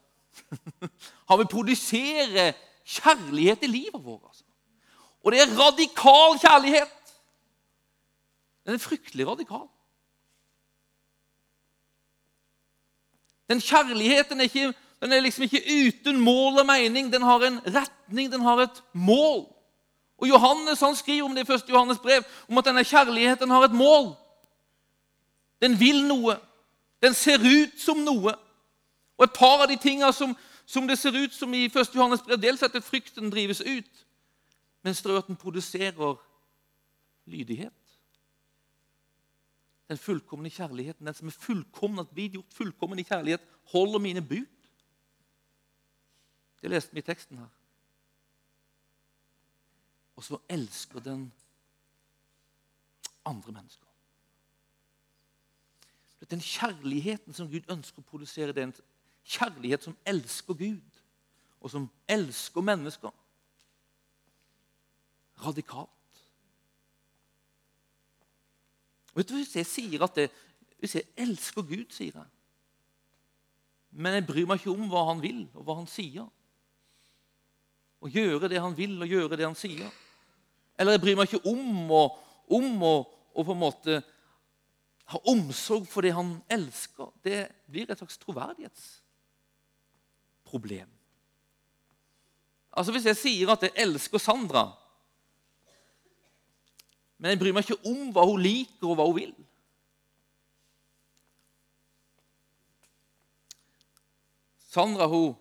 Han 1.29 1.39
vil 1.39 1.49
produsere 1.49 2.53
kjærlighet 2.89 3.63
i 3.63 3.67
livet 3.67 4.05
vårt. 4.05 4.23
Altså. 4.29 4.45
Og 5.25 5.33
det 5.33 5.41
er 5.41 5.57
radikal 5.59 6.39
kjærlighet. 6.41 6.95
Den 8.67 8.75
er 8.75 8.79
fryktelig 8.79 9.27
radikal. 9.27 9.69
Den 13.49 13.61
kjærligheten 13.61 14.41
er, 14.41 14.45
ikke, 14.45 14.75
den 15.01 15.13
er 15.13 15.21
liksom 15.21 15.43
ikke 15.43 15.63
uten 15.87 16.21
mål 16.21 16.59
og 16.59 16.67
mening. 16.67 17.13
Den 17.13 17.23
har 17.23 17.39
en 17.39 17.61
retning, 17.67 18.33
den 18.33 18.41
har 18.41 18.57
et 18.57 18.83
mål. 18.93 19.47
Og 20.19 20.29
Johannes 20.29 20.81
han 20.81 20.97
skriver 20.97 21.25
om 21.25 21.35
det 21.35 21.49
i 21.49 21.53
1. 21.53 21.63
Johannes 21.69 21.99
brev, 21.99 22.23
om 22.49 22.59
at 22.59 22.65
denne 22.65 22.85
kjærligheten 22.85 23.51
har 23.51 23.65
et 23.65 23.73
mål. 23.73 24.13
Den 25.63 25.81
vil 25.81 26.05
noe. 26.05 26.37
Den 27.03 27.15
ser 27.15 27.39
ut 27.39 27.81
som 27.81 27.97
noe. 27.97 28.35
Og 29.19 29.25
et 29.25 29.33
par 29.35 29.63
av 29.63 29.69
de 29.69 29.77
tingene 29.77 30.13
som, 30.13 30.37
som 30.69 30.89
det 30.89 30.99
ser 31.01 31.17
ut 31.17 31.33
som 31.33 31.55
i 31.55 31.65
1. 31.65 31.95
Johannes 31.95 32.21
brev, 32.23 32.37
dels 32.37 32.63
at 32.63 32.77
frykten 32.85 33.31
drives 33.33 33.63
ut, 33.65 34.07
men 34.85 34.95
det 34.95 35.23
den 35.27 35.37
produserer 35.37 36.19
lydighet. 37.25 37.73
Den 39.89 39.99
fullkomne 39.99 40.51
kjærligheten, 40.51 41.07
den 41.07 41.15
som 41.15 41.29
er 41.29 41.37
fullkommen, 41.41 42.01
at 42.01 42.13
blir 42.13 42.29
gjort 42.29 42.53
fullkommen 42.53 42.99
i 42.99 43.07
kjærlighet, 43.09 43.41
holder 43.73 43.99
mine 43.99 44.21
bud. 44.21 44.45
Det 46.61 46.71
leste 46.71 46.93
vi 46.93 47.01
i 47.01 47.07
teksten 47.07 47.39
her. 47.39 47.49
Og 50.17 50.25
så 50.25 50.39
elsker 50.49 51.01
den 51.01 51.33
andre 53.25 53.53
mennesker. 53.53 53.87
Den 56.31 56.41
kjærligheten 56.41 57.33
som 57.33 57.49
Gud 57.49 57.71
ønsker 57.73 58.03
å 58.03 58.11
produsere, 58.11 58.53
det 58.53 58.63
er 58.63 58.69
en 58.69 58.77
kjærlighet 59.29 59.85
som 59.85 59.97
elsker 60.07 60.55
Gud, 60.55 60.81
og 61.61 61.71
som 61.71 61.91
elsker 62.09 62.61
mennesker. 62.65 63.13
Radikalt. 65.45 66.23
Vet 69.15 69.29
du, 69.29 69.35
Hvis 69.35 69.57
jeg 69.57 69.67
sier 69.67 70.03
at 70.05 70.15
det, 70.15 70.31
hvis 70.79 70.95
jeg 70.95 71.09
elsker 71.17 71.63
Gud, 71.63 71.91
sier 71.91 72.13
jeg, 72.15 72.27
men 73.91 74.15
jeg 74.15 74.27
bryr 74.27 74.47
meg 74.47 74.61
ikke 74.61 74.71
om 74.71 74.91
hva 74.91 75.07
han 75.09 75.23
vil, 75.23 75.47
og 75.57 75.65
hva 75.65 75.79
han 75.79 75.89
sier 75.89 76.27
Å 77.99 78.07
gjøre 78.07 78.47
det 78.53 78.61
han 78.63 78.77
vil, 78.79 78.93
og 79.03 79.11
gjøre 79.11 79.37
det 79.37 79.47
han 79.47 79.57
sier. 79.59 79.89
Eller 80.79 80.95
jeg 80.95 81.01
bryr 81.03 81.17
meg 81.19 81.33
ikke 81.33 81.51
om 81.51 81.89
å, 81.91 82.03
om 82.55 82.85
å, 82.87 82.93
og 83.35 83.49
på 83.49 83.57
en 83.57 83.59
måte 83.59 83.97
ha 85.11 85.21
omsorg 85.33 85.89
for 85.91 86.07
det 86.07 86.13
han 86.15 86.37
elsker. 86.53 87.11
Det 87.25 87.41
blir 87.67 87.91
et 87.91 87.99
slags 87.99 88.21
troverdighets 88.23 88.85
problem. 90.49 90.89
Altså 92.73 92.93
Hvis 92.95 93.09
jeg 93.09 93.19
sier 93.19 93.53
at 93.53 93.65
jeg 93.67 93.77
elsker 93.85 94.23
Sandra, 94.23 94.69
men 97.19 97.33
jeg 97.33 97.41
bryr 97.41 97.55
meg 97.57 97.67
ikke 97.67 97.91
om 97.91 98.13
hva 98.15 98.25
hun 98.29 98.43
liker, 98.43 98.87
og 98.87 98.99
hva 98.99 99.07
hun 99.09 99.17
vil 99.19 99.35
Sandra, 104.69 105.09
hun 105.11 105.35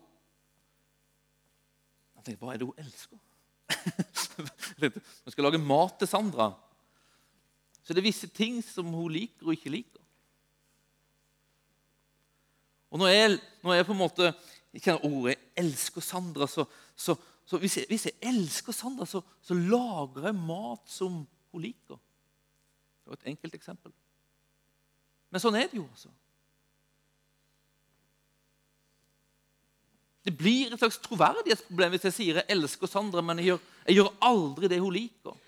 Jeg 2.16 2.24
tenker, 2.24 2.42
Hva 2.42 2.54
er 2.54 2.60
det 2.60 2.66
hun 2.68 2.80
elsker? 2.82 3.20
Når 4.80 5.32
skal 5.32 5.46
lage 5.46 5.60
mat 5.62 5.94
til 6.00 6.10
Sandra, 6.10 6.50
så 7.84 7.94
det 7.94 8.02
er 8.02 8.10
visse 8.10 8.28
ting 8.28 8.58
som 8.64 8.90
hun 8.92 9.12
liker 9.14 9.46
og 9.46 9.54
ikke 9.54 9.72
liker. 9.72 10.02
Og 12.90 13.00
når 13.00 13.08
jeg, 13.12 13.38
når 13.64 13.74
jeg 13.74 13.86
på 13.86 13.94
en 13.94 14.00
måte 14.00 14.32
jeg 14.72 14.84
kjenner 14.84 15.06
ordet 15.08 15.34
jeg 15.34 15.64
elsker 15.64 16.04
Sandra, 16.04 16.46
så, 16.50 16.64
så, 16.96 17.16
så 17.48 17.58
hvis, 17.62 17.78
jeg, 17.80 17.88
hvis, 17.88 18.06
jeg, 18.10 18.16
elsker 18.30 18.76
Sandra, 18.76 19.06
så, 19.08 19.22
så, 19.42 19.56
lager 19.56 20.28
jeg 20.28 20.36
mat 20.36 20.84
som 20.92 21.22
hun 21.52 21.64
liker. 21.64 21.96
Det 21.96 23.12
var 23.12 23.20
et 23.20 23.30
enkelt 23.32 23.56
eksempel. 23.56 23.94
Men 25.32 25.42
sånn 25.42 25.56
er 25.56 25.68
det 25.70 25.80
jo. 25.80 25.86
altså. 25.88 26.12
Det 30.28 30.34
blir 30.36 30.72
et 30.72 30.80
slags 30.80 31.00
troverdighetsproblem 31.00 31.94
hvis 31.94 32.08
jeg 32.10 32.16
sier 32.16 32.40
jeg 32.42 32.52
elsker 32.52 32.90
Sandra, 32.90 33.22
men 33.24 33.40
jeg 33.40 33.54
gjør, 33.54 33.62
jeg 33.86 33.96
gjør 33.96 34.10
aldri 34.28 34.68
det 34.68 34.80
hun 34.82 34.92
liker. 34.92 35.44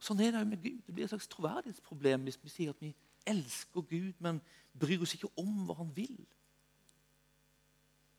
Sånn 0.00 0.22
er 0.24 0.32
det 0.32 0.40
jo 0.40 0.48
med 0.48 0.62
Gud. 0.64 0.80
Det 0.86 0.94
blir 0.96 1.06
et 1.06 1.12
slags 1.12 1.30
troverdighetsproblem 1.30 2.26
hvis 2.26 2.40
vi 2.42 2.50
sier 2.50 2.74
at 2.74 2.82
vi 2.82 2.90
elsker 3.26 3.80
Gud, 3.80 4.12
men 4.18 4.40
bryr 4.80 5.02
oss 5.02 5.14
ikke 5.16 5.30
om 5.40 5.64
hva 5.66 5.76
han 5.80 5.90
vil. 5.96 6.18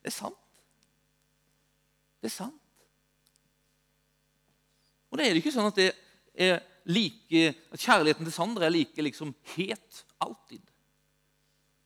Det 0.01 0.09
er 0.09 0.15
sant. 0.15 0.37
Det 2.21 2.29
er 2.29 2.35
sant. 2.35 2.57
Og 5.11 5.17
det 5.17 5.25
er 5.25 5.33
det 5.33 5.41
ikke 5.41 5.53
sånn 5.53 5.69
at, 5.69 5.79
det 5.79 5.91
er 6.39 6.61
like, 6.89 7.41
at 7.73 7.81
kjærligheten 7.83 8.27
til 8.27 8.35
Sandra 8.35 8.67
er 8.67 8.73
like 8.73 9.03
liksom 9.03 9.33
het 9.55 10.03
alltid. 10.23 10.63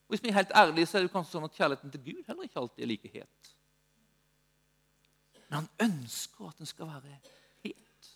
Og 0.06 0.14
Hvis 0.14 0.24
vi 0.24 0.30
er 0.30 0.38
helt 0.38 0.54
ærlige, 0.56 0.86
så 0.86 0.98
er 0.98 1.08
det 1.08 1.14
kanskje 1.14 1.38
sånn 1.38 1.48
at 1.48 1.58
kjærligheten 1.58 1.94
til 1.96 2.04
Gud 2.06 2.28
heller 2.28 2.46
ikke 2.46 2.62
alltid 2.62 2.84
er 2.84 2.92
like 2.92 3.12
het. 3.16 3.56
Men 5.48 5.64
han 5.64 5.72
ønsker 5.88 6.50
at 6.50 6.62
den 6.62 6.70
skal 6.70 6.92
være 6.92 7.18
het. 7.66 8.12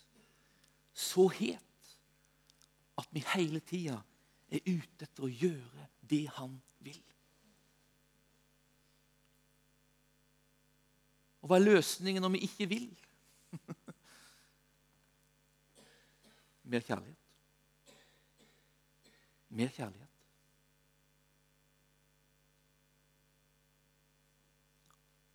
Så 0.94 1.26
het 1.34 1.96
at 3.00 3.08
vi 3.10 3.24
hele 3.34 3.60
tida 3.64 3.98
er 4.50 4.66
ute 4.66 5.06
etter 5.06 5.26
å 5.26 5.30
gjøre 5.30 5.86
det 6.10 6.24
han 6.36 6.56
vil. 6.82 7.00
Og 11.40 11.48
hva 11.48 11.56
er 11.56 11.68
løsningen 11.68 12.22
når 12.24 12.34
vi 12.34 12.44
ikke 12.48 12.68
vil? 12.70 12.88
Mer 16.70 16.84
kjærlighet. 16.86 17.16
Mer 19.50 19.72
kjærlighet. 19.74 20.06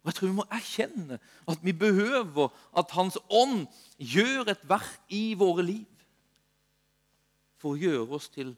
Og 0.05 0.11
Jeg 0.11 0.15
tror 0.19 0.29
vi 0.29 0.37
må 0.37 0.45
erkjenne 0.53 1.17
at 1.49 1.63
vi 1.65 1.73
behøver 1.73 2.53
at 2.77 2.91
Hans 2.93 3.17
ånd 3.33 3.65
gjør 3.97 4.51
et 4.53 4.69
verk 4.69 5.01
i 5.09 5.33
våre 5.33 5.65
liv 5.65 6.05
for 7.57 7.73
å 7.73 7.79
gjøre 7.81 8.19
oss 8.19 8.29
til 8.29 8.53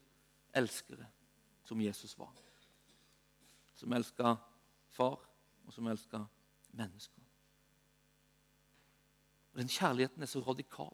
elskere 0.57 1.07
som 1.67 1.81
Jesus 1.81 2.17
var. 2.17 2.33
Som 3.77 3.93
elska 3.93 4.35
far, 4.89 5.19
og 5.67 5.73
som 5.73 5.87
elska 5.87 6.23
mennesker. 6.71 7.23
Og 9.51 9.59
Den 9.59 9.69
kjærligheten 9.69 10.23
er 10.23 10.29
så 10.29 10.39
radikal 10.41 10.93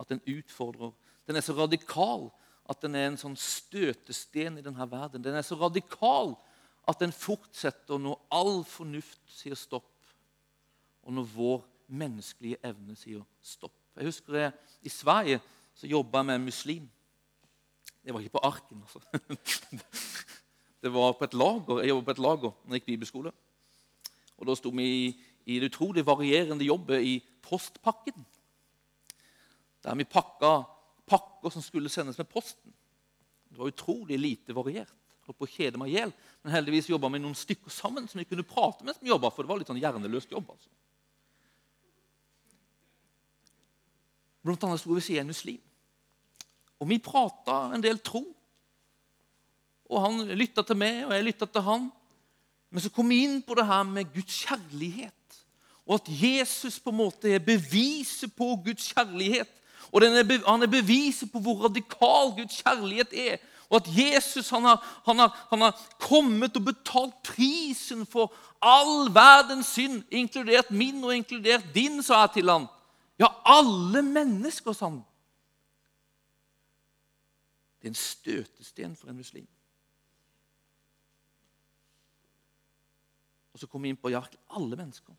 at 0.00 0.08
den 0.08 0.20
utfordrer. 0.38 0.92
Den 1.26 1.36
er 1.36 1.40
så 1.40 1.52
radikal 1.52 2.30
at 2.70 2.82
den 2.82 2.94
er 2.94 3.10
en 3.10 3.18
sånn 3.18 3.36
støtesten 3.38 4.58
i 4.58 4.64
denne 4.64 4.86
verden. 4.90 5.22
Den 5.22 5.34
er 5.34 5.44
så 5.46 5.58
radikal 5.58 6.36
at 6.88 7.02
den 7.02 7.12
fortsetter 7.14 7.98
når 7.98 8.20
all 8.34 8.62
fornuft 8.66 9.20
sier 9.30 9.58
stopp, 9.58 9.90
og 11.02 11.14
når 11.14 11.28
vår 11.34 11.60
menneskelige 11.92 12.58
evne 12.64 12.96
sier 12.98 13.22
stopp. 13.42 13.74
Jeg 13.96 14.08
husker 14.08 14.38
jeg, 14.38 14.52
I 14.82 14.88
Sverige 14.90 15.40
så 15.74 15.86
jobba 15.90 16.22
jeg 16.22 16.26
med 16.26 16.40
en 16.40 16.46
muslim. 16.46 16.90
Det 18.02 18.14
var 18.14 18.20
ikke 18.20 18.38
på 18.38 18.46
arken. 18.46 18.82
altså. 18.82 19.00
Det 20.82 20.90
var 20.90 21.12
på 21.14 21.24
et 21.24 21.34
lager. 21.34 21.80
Jeg 21.80 21.88
jobbet 21.92 22.04
på 22.04 22.10
et 22.10 22.22
lager 22.24 22.50
når 22.50 22.74
jeg 22.74 22.80
gikk 22.80 22.86
bibelskole. 22.86 23.32
Og 24.38 24.46
Da 24.48 24.54
sto 24.58 24.72
vi 24.74 24.86
i, 25.46 25.58
det 25.60 25.70
utrolig 25.70 26.02
varierende 26.06 26.66
jobbet 26.66 27.04
i 27.06 27.20
postpakken. 27.42 28.26
Der 29.82 29.94
vi 29.94 30.04
pakka 30.04 30.64
pakker 31.06 31.50
som 31.50 31.62
skulle 31.62 31.90
sendes 31.90 32.18
med 32.18 32.28
posten. 32.30 32.74
Det 33.50 33.58
var 33.58 33.70
utrolig 33.70 34.18
lite 34.18 34.54
variert. 34.54 34.94
Holdt 35.26 35.38
på 35.38 35.46
å 35.46 35.54
kjede 35.54 35.78
meg 35.78 35.92
i 35.92 35.98
hjel. 35.98 36.12
Men 36.42 36.54
heldigvis 36.56 36.90
jobba 36.90 37.10
vi 37.12 37.20
noen 37.22 37.38
stykker 37.38 37.70
sammen 37.70 38.08
som 38.10 38.18
vi 38.18 38.26
kunne 38.26 38.46
prate 38.46 38.86
mens 38.86 38.98
vi 39.02 39.12
jobba. 39.12 39.30
For 39.30 39.44
det 39.44 39.52
var 39.52 39.60
litt 39.60 39.70
sånn 39.70 39.82
hjerneløst 39.82 40.34
jobb. 40.34 40.50
altså. 40.50 40.70
Blant 44.42 44.64
annet 44.66 44.82
sto 44.82 44.94
ved 44.96 45.06
siden 45.06 45.22
av 45.22 45.28
en 45.28 45.34
muslim. 45.34 45.60
Og 46.82 46.88
vi 46.90 46.98
prata 46.98 47.68
en 47.70 47.82
del 47.82 48.00
tro. 48.02 48.24
Og 49.92 50.00
Han 50.02 50.24
lytta 50.34 50.64
til 50.66 50.78
meg, 50.80 51.04
og 51.06 51.14
jeg 51.14 51.28
lytta 51.28 51.46
til 51.46 51.66
han. 51.66 51.88
Men 52.72 52.82
så 52.82 52.90
kom 52.90 53.10
vi 53.12 53.22
inn 53.26 53.42
på 53.44 53.54
det 53.54 53.68
her 53.68 53.84
med 53.86 54.10
Guds 54.14 54.42
kjærlighet. 54.46 55.38
Og 55.86 56.00
at 56.00 56.08
Jesus 56.08 56.80
på 56.80 56.90
en 56.90 57.00
måte 57.02 57.30
er 57.30 57.42
beviset 57.44 58.32
på 58.34 58.54
Guds 58.64 58.88
kjærlighet. 58.94 59.50
Og 59.92 60.02
Han 60.02 60.62
er 60.62 60.70
beviset 60.70 61.30
på 61.30 61.38
hvor 61.38 61.68
radikal 61.68 62.34
Guds 62.38 62.62
kjærlighet 62.62 63.12
er. 63.12 63.38
Og 63.72 63.76
at 63.80 63.88
Jesus 63.88 64.50
han 64.52 64.64
har, 64.68 65.02
han, 65.06 65.18
har, 65.18 65.46
han 65.50 65.60
har, 65.60 65.78
kommet 66.00 66.56
og 66.56 66.64
betalt 66.64 67.14
prisen 67.24 68.04
for 68.06 68.32
all 68.60 69.08
verdens 69.14 69.70
synd, 69.72 70.02
inkludert 70.10 70.70
min 70.70 71.00
og 71.04 71.14
inkludert 71.16 71.64
din, 71.74 72.02
sa 72.04 72.26
jeg 72.26 72.34
til 72.34 72.50
ham. 72.52 72.66
Ja, 73.20 73.30
alle 73.48 74.02
mennesker, 74.02 74.76
sa 74.76 74.90
han. 74.90 75.00
Det 77.82 77.88
er 77.88 77.90
en 77.90 77.98
støtesten 77.98 78.94
for 78.94 79.10
en 79.10 79.18
muslim. 79.18 79.46
Og 83.52 83.58
så 83.58 83.66
kom 83.66 83.82
vi 83.82 83.90
inn 83.90 83.98
på 83.98 84.12
ja, 84.14 84.22
alle 84.54 84.78
mennesker. 84.78 85.16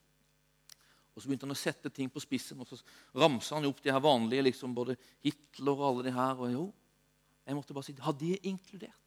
Og 1.14 1.22
Så 1.22 1.28
begynte 1.28 1.46
han 1.46 1.54
å 1.54 1.60
sette 1.60 1.92
ting 1.94 2.08
på 2.10 2.24
spissen, 2.24 2.64
og 2.64 2.70
så 2.72 2.80
ramsa 3.20 3.60
han 3.60 3.68
opp 3.68 3.84
de 3.84 3.92
her 3.92 4.02
vanlige, 4.02 4.48
liksom, 4.48 4.72
både 4.74 4.96
Hitler 5.22 5.76
og 5.76 5.86
alle 5.90 6.08
de 6.08 6.16
her. 6.16 6.40
Og 6.40 6.54
jo, 6.56 6.64
jeg 7.46 7.58
måtte 7.60 7.76
bare 7.76 7.86
si 7.86 7.96
Har 8.00 8.16
det 8.18 8.40
inkludert? 8.48 9.00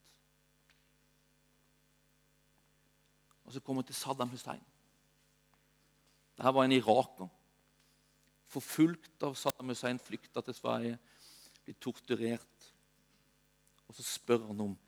Og 3.47 3.55
så 3.55 3.61
kommer 3.63 3.83
vi 3.83 3.95
til 3.95 3.99
Saddam 4.03 4.31
Hussein. 4.31 4.63
Dette 6.37 6.53
var 6.53 6.67
en 6.67 6.77
iraker. 6.77 7.29
Forfulgt 8.53 9.23
av 9.25 9.35
Saddam 9.39 9.71
Hussein, 9.73 9.99
flykta 10.03 10.43
til 10.45 10.55
Sverige, 10.55 10.99
blitt 11.65 11.81
torturert. 11.81 12.56
Og 13.89 13.95
så 13.95 14.03
spør 14.03 14.47
han 14.47 14.61
om 14.61 14.79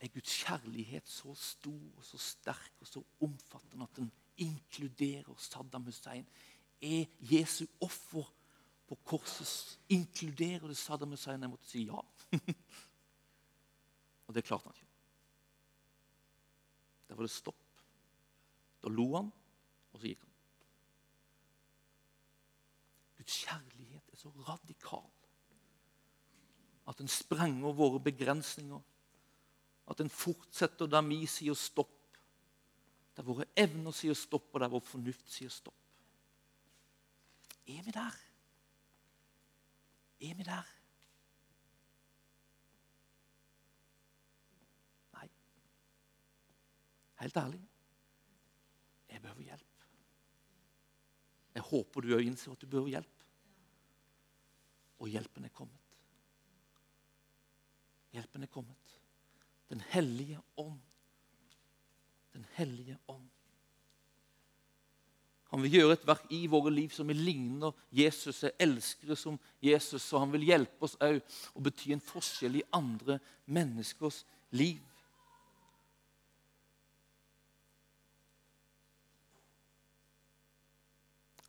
er 0.00 0.08
Guds 0.08 0.32
kjærlighet 0.44 1.08
så 1.08 1.34
stor 1.36 1.96
og 1.96 2.04
så 2.04 2.18
sterk 2.18 2.72
og 2.80 2.88
så 2.88 3.02
omfattende 3.20 3.84
at 3.84 3.96
den 3.96 4.12
inkluderer 4.40 5.34
Saddam 5.36 5.84
Hussein? 5.84 6.26
Er 6.80 7.04
Jesu 7.20 7.66
offer 7.80 8.32
på 8.88 8.96
korset 9.04 9.78
inkluderer 9.88 10.66
det 10.68 10.76
Saddam 10.76 11.12
Hussein? 11.12 11.42
Jeg 11.42 11.50
måtte 11.50 11.68
si 11.68 11.84
ja. 11.84 12.00
og 14.26 14.34
det 14.34 14.44
klarte 14.44 14.70
han 14.70 14.78
ikke. 14.80 14.86
Der 17.08 17.14
var 17.14 17.26
det 17.26 17.34
stopp. 17.34 17.62
Da 18.80 18.88
lo 18.88 19.16
han, 19.16 19.32
og 19.92 20.00
så 20.00 20.06
gikk 20.06 20.22
han. 20.24 20.36
Guds 23.18 23.40
kjærlighet 23.44 24.12
er 24.12 24.16
så 24.16 24.30
radikal 24.48 25.10
at 26.90 26.98
den 26.98 27.10
sprenger 27.10 27.76
våre 27.76 28.00
begrensninger. 28.02 28.80
At 29.90 29.98
den 29.98 30.10
fortsetter 30.10 30.90
der 30.90 31.04
vi 31.06 31.22
sier 31.30 31.54
stopp. 31.58 31.96
Der 33.16 33.26
våre 33.26 33.46
evner 33.58 33.94
sier 33.94 34.16
stopp, 34.18 34.48
og 34.52 34.62
der 34.62 34.72
vår 34.72 34.82
fornuft 34.86 35.30
sier 35.30 35.52
stopp. 35.54 35.76
Er 37.70 37.82
vi 37.86 37.94
der? 37.94 38.18
Er 40.20 40.36
vi 40.36 40.46
der? 40.46 40.70
Nei. 45.14 45.28
Helt 47.22 47.36
ærlig 47.36 47.60
jeg 49.10 49.22
behøver 49.22 49.42
hjelp. 49.42 49.86
Jeg 51.54 51.66
håper 51.66 52.00
du 52.04 52.12
òg 52.14 52.24
innser 52.24 52.54
at 52.54 52.62
du 52.62 52.66
behøver 52.70 52.94
hjelp. 52.94 53.24
Og 55.00 55.10
hjelpen 55.10 55.48
er 55.48 55.54
kommet. 55.54 55.79
Hjelpen 58.14 58.42
er 58.42 58.50
kommet. 58.50 58.96
Den 59.70 59.82
hellige 59.92 60.40
ånd. 60.56 60.80
Den 62.32 62.46
hellige 62.56 62.98
ånd. 63.08 63.28
Han 65.50 65.62
vil 65.62 65.80
gjøre 65.80 65.96
et 65.96 66.06
verk 66.06 66.28
i 66.30 66.44
våre 66.46 66.70
liv 66.70 66.92
som 66.94 67.08
vi 67.10 67.14
ligner 67.16 67.74
Jesus, 67.90 68.44
er 68.46 68.54
elskere 68.62 69.16
som 69.18 69.38
Jesus. 69.62 70.12
Og 70.12 70.22
han 70.22 70.34
vil 70.34 70.46
hjelpe 70.46 70.86
oss 70.86 70.94
òg 71.02 71.18
å 71.58 71.62
bety 71.66 71.90
en 71.94 72.02
forskjell 72.02 72.60
i 72.60 72.66
andre 72.74 73.18
menneskers 73.50 74.22
liv. 74.54 74.78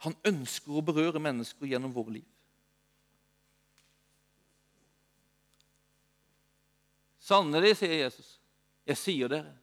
Han 0.01 0.17
ønsker 0.25 0.73
å 0.73 0.81
berøre 0.81 1.21
mennesker 1.21 1.69
gjennom 1.69 1.93
våre 1.93 2.17
liv. 2.17 2.30
Sannelig, 7.31 7.77
sier 7.79 7.93
Jesus, 7.95 8.31
jeg 8.83 8.99
sier 8.99 9.31
dere, 9.31 9.53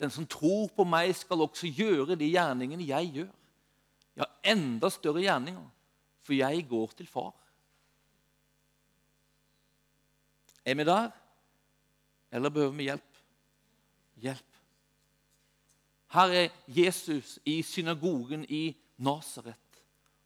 den 0.00 0.12
som 0.12 0.24
tror 0.24 0.70
på 0.72 0.86
meg, 0.88 1.10
skal 1.16 1.42
også 1.44 1.68
gjøre 1.68 2.16
de 2.16 2.30
gjerningene 2.32 2.86
jeg 2.88 3.10
gjør. 3.18 3.32
Ja, 4.16 4.28
enda 4.54 4.88
større 4.88 5.20
gjerninger, 5.20 5.66
for 6.24 6.36
jeg 6.38 6.62
går 6.70 6.94
til 6.96 7.08
far. 7.10 7.34
Er 10.64 10.78
vi 10.78 10.86
der, 10.88 11.10
eller 12.32 12.52
behøver 12.54 12.78
vi 12.78 12.86
hjelp? 12.88 13.18
Hjelp. 14.24 14.60
Her 16.14 16.32
er 16.38 16.48
Jesus 16.66 17.34
i 17.44 17.58
synagogen 17.62 18.46
i 18.48 18.70
Nasaret. 18.96 19.60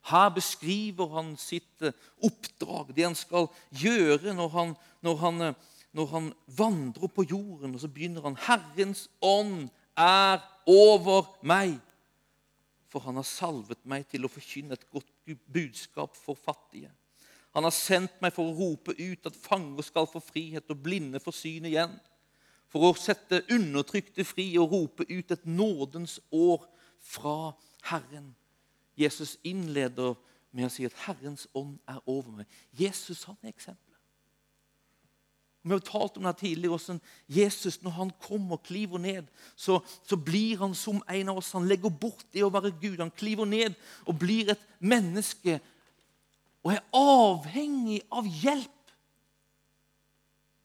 Her 0.09 0.29
beskriver 0.31 1.11
han 1.17 1.35
sitt 1.41 1.83
eh, 1.83 1.97
oppdrag, 2.25 2.95
det 2.95 3.05
han 3.09 3.19
skal 3.19 3.49
gjøre 3.75 4.37
når 4.37 4.55
han, 4.55 4.77
når 5.05 5.19
han 5.25 5.43
eh, 5.49 5.67
når 5.93 6.07
han 6.07 6.33
vandrer 6.47 7.09
på 7.09 7.25
jorden, 7.25 7.75
og 7.75 7.81
så 7.81 7.89
begynner 7.89 8.23
han 8.23 8.37
'Herrens 8.37 9.09
ånd 9.23 9.69
er 9.97 10.41
over 10.67 11.39
meg', 11.43 11.81
for 12.89 13.01
han 13.01 13.15
har 13.15 13.23
salvet 13.23 13.85
meg 13.85 14.07
til 14.09 14.25
å 14.25 14.33
forkynne 14.33 14.73
et 14.73 14.91
godt 14.91 15.11
budskap 15.53 16.17
for 16.17 16.35
fattige. 16.35 16.91
Han 17.55 17.65
har 17.65 17.75
sendt 17.75 18.21
meg 18.23 18.33
for 18.33 18.49
å 18.49 18.57
rope 18.57 18.95
ut 18.99 19.27
at 19.27 19.37
fanger 19.37 19.83
skal 19.83 20.07
få 20.07 20.21
frihet 20.21 20.71
og 20.71 20.83
blinde 20.83 21.21
få 21.21 21.33
syn 21.33 21.65
igjen. 21.69 21.95
For 22.69 22.85
å 22.85 22.97
sette 22.97 23.43
undertrykte 23.51 24.25
fri 24.29 24.51
og 24.61 24.73
rope 24.73 25.07
ut 25.09 25.31
et 25.33 25.47
nådens 25.47 26.21
år 26.31 26.67
fra 27.01 27.53
Herren. 27.89 28.35
Jesus 28.97 29.39
innleder 29.45 30.15
med 30.53 30.67
å 30.67 30.73
si 30.73 30.85
at 30.85 30.93
'Herrens 30.93 31.47
ånd 31.55 31.79
er 31.89 32.01
over 32.07 32.31
meg'. 32.31 32.47
Jesus 32.73 33.25
han 33.25 33.37
er 33.43 33.49
eksempel. 33.49 33.88
Vi 35.69 35.77
har 35.77 35.85
talt 35.85 36.17
om 36.17 36.27
det 36.27 36.37
tidligere, 36.41 36.75
hvordan 36.75 37.01
Jesus, 37.29 37.81
når 37.83 37.91
han 37.97 38.13
kommer 38.25 38.57
og 38.57 38.65
kliver 38.67 38.99
ned, 38.99 39.29
så, 39.57 39.81
så, 40.07 40.17
blir 40.17 40.59
han 40.63 40.75
som 40.75 41.03
en 41.05 41.33
av 41.33 41.41
oss. 41.41 41.53
Han 41.53 41.69
legger 41.69 41.93
bort 41.93 42.25
det 42.33 42.45
å 42.47 42.53
være 42.53 42.75
Gud. 42.81 42.99
Han 43.03 43.13
kliver 43.13 43.49
ned 43.49 43.77
og 44.07 44.19
blir 44.21 44.55
et 44.55 44.65
menneske 44.81 45.59
og 46.65 46.75
er 46.75 46.85
avhengig 46.97 48.01
av 48.13 48.27
hjelp 48.27 48.95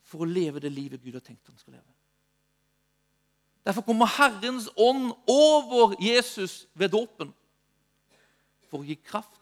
for 0.10 0.24
å 0.24 0.30
leve 0.30 0.62
det 0.62 0.72
livet 0.74 1.02
Gud 1.04 1.16
har 1.18 1.26
tenkt 1.26 1.48
han 1.50 1.60
skal 1.60 1.78
leve. 1.78 1.90
Derfor 3.64 3.86
kommer 3.88 4.10
Herrens 4.18 4.68
ånd 4.76 5.14
over 5.30 5.96
Jesus 6.04 6.66
ved 6.76 6.92
dåpen 6.92 7.32
for 8.68 8.82
å 8.82 8.88
gi 8.88 8.98
kraft, 9.00 9.40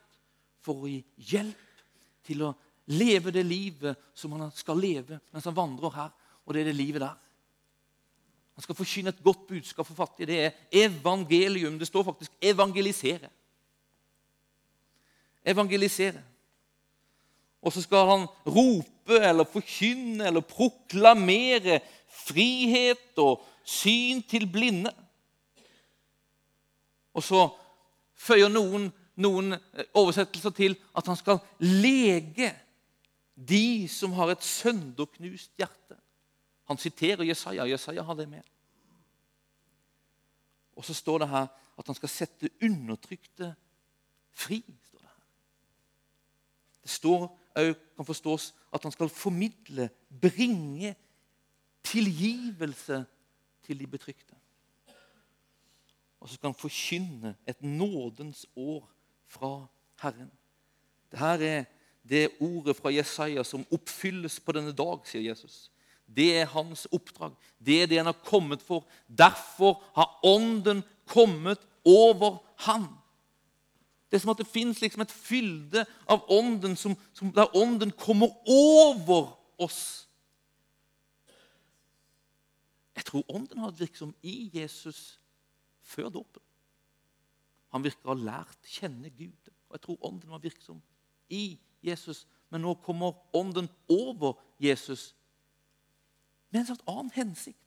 for 0.62 0.84
å 0.84 0.90
gi 0.92 1.02
hjelp 1.32 1.82
til 2.28 2.46
å 2.46 2.52
leve 2.92 3.32
det 3.32 3.44
livet 3.46 4.00
som 4.14 4.34
han 4.36 4.52
skal 4.56 4.80
leve 4.80 5.20
mens 5.32 5.48
han 5.48 5.58
vandrer 5.58 5.94
her. 5.96 6.10
Og 6.46 6.54
det 6.54 6.62
er 6.62 6.72
det 6.72 6.78
livet 6.78 7.04
der. 7.04 7.18
Han 8.58 8.66
skal 8.66 8.76
forkynne 8.76 9.14
et 9.14 9.24
godt 9.24 9.46
budskap 9.48 9.88
for 9.88 9.96
fattige. 9.96 10.28
Det 10.28 10.40
er 10.46 10.52
evangelium. 10.86 11.80
Det 11.80 11.88
står 11.88 12.04
faktisk 12.04 12.32
'evangelisere'. 12.42 13.30
evangelisere. 15.46 16.22
Og 17.62 17.74
så 17.74 17.82
skal 17.82 18.06
han 18.10 18.28
rope 18.46 19.18
eller 19.30 19.44
forkynne 19.44 20.28
eller 20.28 20.42
proklamere 20.42 21.80
frihet 22.12 23.18
og 23.18 23.42
syn 23.64 24.22
til 24.22 24.48
blinde. 24.52 24.92
Og 27.14 27.24
så 27.24 27.50
føyer 28.16 28.50
noen, 28.50 28.90
noen 29.16 29.56
oversettelser 29.94 30.54
til 30.56 30.78
at 30.98 31.08
han 31.08 31.20
skal 31.20 31.42
lege 31.60 32.52
de 33.50 33.88
som 33.90 34.14
har 34.14 34.32
et 34.32 34.44
sønderknust 34.44 35.52
hjerte. 35.58 35.98
Han 36.70 36.78
siterer 36.78 37.24
Jesaja. 37.24 37.66
Jesaja 37.66 38.04
har 38.04 38.16
det 38.16 38.30
med. 38.30 38.44
Og 40.76 40.86
så 40.86 40.94
står 40.94 41.24
det 41.24 41.30
her 41.30 41.48
at 41.78 41.88
han 41.88 41.96
skal 41.98 42.10
sette 42.10 42.50
undertrykte 42.64 43.54
fri. 44.32 44.62
står 44.90 45.00
Det 45.02 45.08
her. 45.08 45.24
Det 46.82 46.90
står 46.90 47.28
kan 47.96 48.06
forstås 48.06 48.54
at 48.74 48.84
han 48.84 48.92
skal 48.92 49.10
formidle, 49.10 49.90
bringe 50.22 50.96
tilgivelse 51.84 53.06
til 53.64 53.80
de 53.80 53.88
betrykte. 53.88 54.36
Og 56.20 56.30
så 56.30 56.36
skal 56.36 56.48
han 56.48 56.56
forkynne 56.56 57.36
et 57.48 57.64
nådens 57.64 58.46
år 58.56 58.92
fra 59.28 59.68
Herren. 60.02 60.32
Dette 61.12 61.26
er 61.26 61.66
det 62.02 62.32
ordet 62.42 62.76
fra 62.78 62.92
Jesaja 62.94 63.44
som 63.46 63.66
oppfylles 63.72 64.40
på 64.42 64.56
denne 64.58 64.74
dag, 64.76 65.04
sier 65.06 65.24
Jesus. 65.30 65.70
Det 66.06 66.32
er 66.42 66.50
hans 66.52 66.88
oppdrag. 66.92 67.36
Det 67.60 67.82
er 67.84 67.88
det 67.88 68.02
han 68.02 68.10
har 68.10 68.26
kommet 68.26 68.64
for. 68.66 68.88
Derfor 69.08 69.80
har 69.96 70.20
Ånden 70.28 70.84
kommet 71.08 71.62
over 71.88 72.42
han. 72.66 72.90
Det 74.10 74.18
er 74.18 74.24
som 74.26 74.34
at 74.34 74.42
det 74.42 74.50
fins 74.52 74.82
liksom 74.82 75.06
et 75.06 75.14
fylde 75.14 75.86
av 76.12 76.26
Ånden 76.28 76.76
som, 76.76 76.98
som 77.16 77.32
der 77.32 77.56
Ånden 77.56 77.94
kommer 77.96 78.34
over 78.50 79.38
oss. 79.62 80.10
Jeg 82.98 83.06
tror 83.08 83.24
Ånden 83.32 83.64
har 83.64 83.72
virket 83.72 84.02
som 84.02 84.12
i 84.22 84.50
Jesus 84.54 85.20
før 85.82 86.10
dåpen. 86.12 86.44
Han 87.72 87.86
virker 87.86 88.10
å 88.10 88.18
ha 88.18 88.20
lært 88.20 88.68
kjenne 88.68 89.10
Gud. 89.16 89.48
Og 89.70 89.78
jeg 89.78 89.86
tror 89.86 90.08
Ånden 90.10 90.34
var 90.34 90.44
virksom 90.44 90.82
i 91.32 91.56
Jesus. 91.84 92.26
Men 92.50 92.62
nå 92.66 92.76
kommer 92.84 93.18
Ånden 93.36 93.70
over 93.90 94.40
Jesus 94.60 95.12
med 96.52 96.60
en 96.60 96.66
slags 96.66 96.84
annen 96.88 97.12
hensikt. 97.16 97.58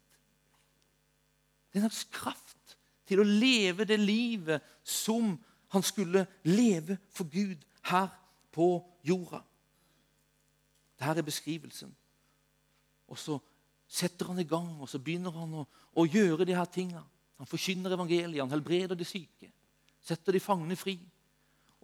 Det 1.72 1.80
er 1.80 1.84
en 1.84 1.90
slags 1.90 2.10
kraft 2.12 2.76
til 3.08 3.20
å 3.20 3.26
leve 3.26 3.86
det 3.88 3.96
livet 4.00 4.64
som 4.84 5.34
han 5.72 5.82
skulle 5.82 6.26
leve 6.46 6.98
for 7.10 7.28
Gud 7.32 7.64
her 7.88 8.12
på 8.54 8.68
jorda. 9.02 9.40
Dette 11.00 11.18
er 11.18 11.26
beskrivelsen. 11.26 11.90
Og 13.10 13.18
så 13.18 13.38
setter 13.88 14.30
han 14.30 14.38
i 14.40 14.48
gang, 14.48 14.70
og 14.80 14.88
så 14.88 15.00
begynner 15.02 15.34
han 15.34 15.56
å, 15.60 15.64
å 15.98 16.06
gjøre 16.06 16.46
de 16.46 16.56
her 16.56 16.68
tingene. 16.70 17.04
Han 17.40 17.50
forkynner 17.50 17.96
evangeliet, 17.96 18.40
han 18.44 18.52
helbreder 18.52 18.96
de 18.96 19.06
syke, 19.08 19.50
setter 20.04 20.36
de 20.36 20.42
fangne 20.42 20.76
fri. 20.78 20.96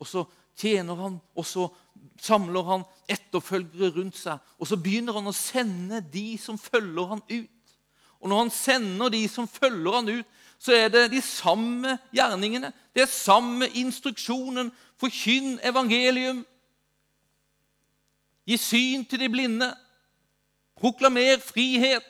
Og 0.01 0.09
så 0.09 0.25
tjener 0.57 0.97
han, 0.97 1.19
og 1.35 1.47
så 1.47 1.67
samler 2.21 2.67
han 2.69 2.85
etterfølgere 3.11 3.95
rundt 3.97 4.19
seg. 4.19 4.39
Og 4.61 4.69
så 4.69 4.79
begynner 4.81 5.17
han 5.17 5.31
å 5.31 5.37
sende 5.37 6.03
de 6.13 6.35
som 6.41 6.59
følger 6.61 7.15
han 7.15 7.25
ut. 7.31 7.75
Og 8.21 8.29
når 8.29 8.43
han 8.45 8.53
sender 8.53 9.13
de 9.13 9.23
som 9.29 9.49
følger 9.49 9.97
han 9.97 10.13
ut, 10.21 10.39
så 10.61 10.75
er 10.77 10.91
det 10.93 11.07
de 11.15 11.23
samme 11.25 11.97
gjerningene. 12.13 12.73
Det 12.93 13.07
er 13.07 13.13
samme 13.13 13.71
instruksjonen. 13.81 14.69
Forkynn 15.01 15.57
evangelium. 15.65 16.43
Gi 18.45 18.59
syn 18.61 19.07
til 19.09 19.23
de 19.23 19.31
blinde. 19.33 19.71
Proklamer 20.77 21.41
frihet. 21.41 22.05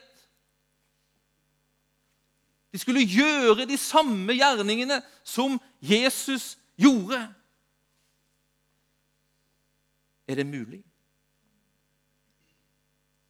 De 2.72 2.78
skulle 2.78 3.06
gjøre 3.06 3.66
de 3.66 3.78
samme 3.78 4.34
gjerningene 4.34 5.00
som 5.26 5.58
Jesus 5.82 6.56
gjorde. 6.78 7.22
Er 10.30 10.38
det 10.38 10.46
mulig? 10.46 10.78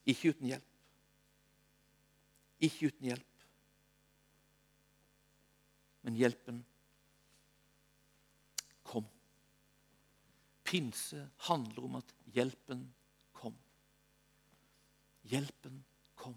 Ikke 0.04 0.34
uten 0.34 0.50
hjelp. 0.50 0.66
Ikke 2.60 2.90
uten 2.90 3.08
hjelp. 3.08 3.44
Men 6.04 6.18
hjelpen 6.18 6.60
kom. 8.84 9.08
Pinse 10.64 11.24
handler 11.48 11.88
om 11.88 11.96
at 12.02 12.12
hjelpen 12.36 12.84
kom. 13.32 13.56
Hjelpen 15.32 15.80
kom. 16.20 16.36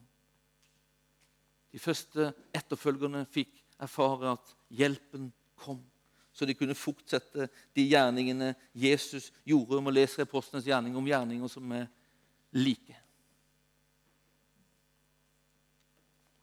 De 1.73 1.82
første 1.82 2.32
etterfølgerne 2.56 3.26
fikk 3.34 3.58
erfare 3.84 4.38
at 4.38 4.56
hjelpen 4.71 5.34
kom 5.60 5.84
så 6.34 6.46
de 6.46 6.56
kunne 6.58 6.76
fortsette 6.76 7.48
de 7.76 7.86
gjerningene 7.86 8.56
Jesus 8.74 9.32
gjorde. 9.46 9.78
Om 9.78 9.91
å 9.91 9.93
lese 9.93 10.26
apostlenes 10.26 10.65
gjerning 10.65 10.96
om 10.98 11.08
gjerninger 11.08 11.52
som 11.52 11.72
er 11.78 11.86
like. 12.58 12.98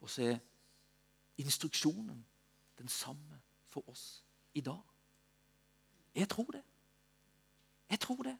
Og 0.01 0.11
så 0.11 0.31
er 0.31 0.39
instruksjonen 1.43 2.23
den 2.79 2.89
samme 2.89 3.41
for 3.69 3.89
oss 3.91 4.23
i 4.55 4.63
dag. 4.65 4.81
Jeg 6.15 6.29
tror 6.29 6.55
det. 6.55 6.63
Jeg 7.91 8.01
tror 8.01 8.23
det. 8.23 8.37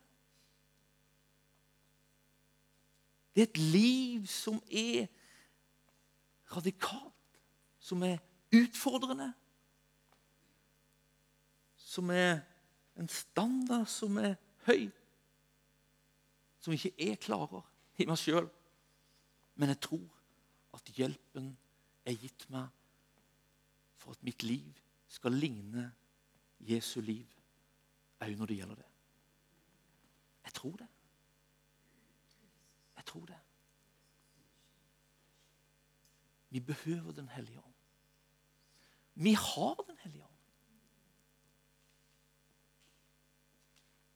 Det 3.35 3.43
er 3.43 3.47
et 3.47 3.59
liv 3.59 4.27
som 4.27 4.63
er 4.71 5.07
radikalt, 6.57 7.15
som 7.79 8.03
er 8.03 8.19
utfordrende 8.53 9.33
som 11.91 12.11
er 12.15 12.39
en 13.01 13.09
standard 13.11 13.89
som 13.91 14.19
er 14.23 14.37
høy, 14.69 14.91
som 16.61 16.75
ikke 16.77 16.93
jeg 17.01 17.19
klarer 17.25 17.65
i 17.99 18.07
meg 18.07 18.21
sjøl. 18.21 18.47
Men 19.59 19.73
jeg 19.73 19.81
tror 19.89 20.07
at 20.77 20.93
hjelpen 20.95 21.51
er 22.07 22.21
gitt 22.21 22.47
meg 22.53 22.69
for 24.01 24.15
at 24.15 24.23
mitt 24.25 24.45
liv 24.47 24.79
skal 25.11 25.35
ligne 25.35 25.89
Jesu 26.71 27.01
liv 27.03 27.27
òg 28.21 28.37
når 28.37 28.51
det 28.51 28.59
gjelder 28.61 28.81
det. 28.83 28.89
Jeg 30.47 30.55
tror 30.61 30.77
det. 30.77 30.89
Jeg 33.01 33.07
tror 33.09 33.27
det. 33.27 33.39
Vi 36.51 36.61
behøver 36.61 37.13
Den 37.13 37.29
hellige 37.29 37.59
ånd. 37.59 37.75
Vi 39.15 39.33
har 39.33 39.75
Den 39.87 39.97
hellige 40.03 40.25
ånd. 40.25 40.30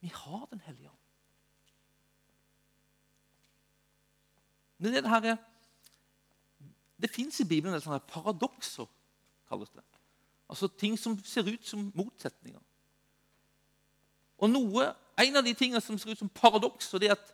Vi 0.04 0.10
har 0.12 0.46
Den 0.50 0.60
hellige 0.60 0.90
ånd. 0.90 0.98
Men 4.78 4.92
det, 4.92 5.08
her, 5.08 5.36
det 7.00 7.08
fins 7.10 7.38
i 7.40 7.46
Bibelen 7.48 7.80
sånne 7.80 8.02
paradokser, 8.04 8.84
kalles 9.48 9.70
det. 9.72 9.84
Altså 10.50 10.68
ting 10.68 10.98
som 11.00 11.14
ser 11.24 11.48
ut 11.48 11.64
som 11.64 11.86
motsetninger. 11.96 12.60
Og 14.44 14.52
noe, 14.52 14.92
En 15.16 15.36
av 15.38 15.44
de 15.46 15.54
tingene 15.54 15.80
som 15.80 15.94
ser 15.96 16.10
ut 16.10 16.18
som 16.18 16.28
paradokser, 16.28 16.98
det 16.98 17.08
er 17.08 17.14
at 17.14 17.28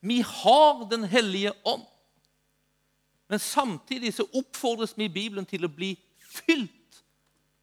vi 0.00 0.20
har 0.22 0.84
Den 0.88 1.04
hellige 1.04 1.52
ånd. 1.66 1.82
Men 3.28 3.38
samtidig 3.42 4.14
så 4.14 4.24
oppfordres 4.32 4.96
vi 4.96 5.04
i 5.04 5.12
Bibelen 5.12 5.44
til 5.44 5.66
å 5.66 5.68
bli 5.68 5.92
fylt 6.22 7.02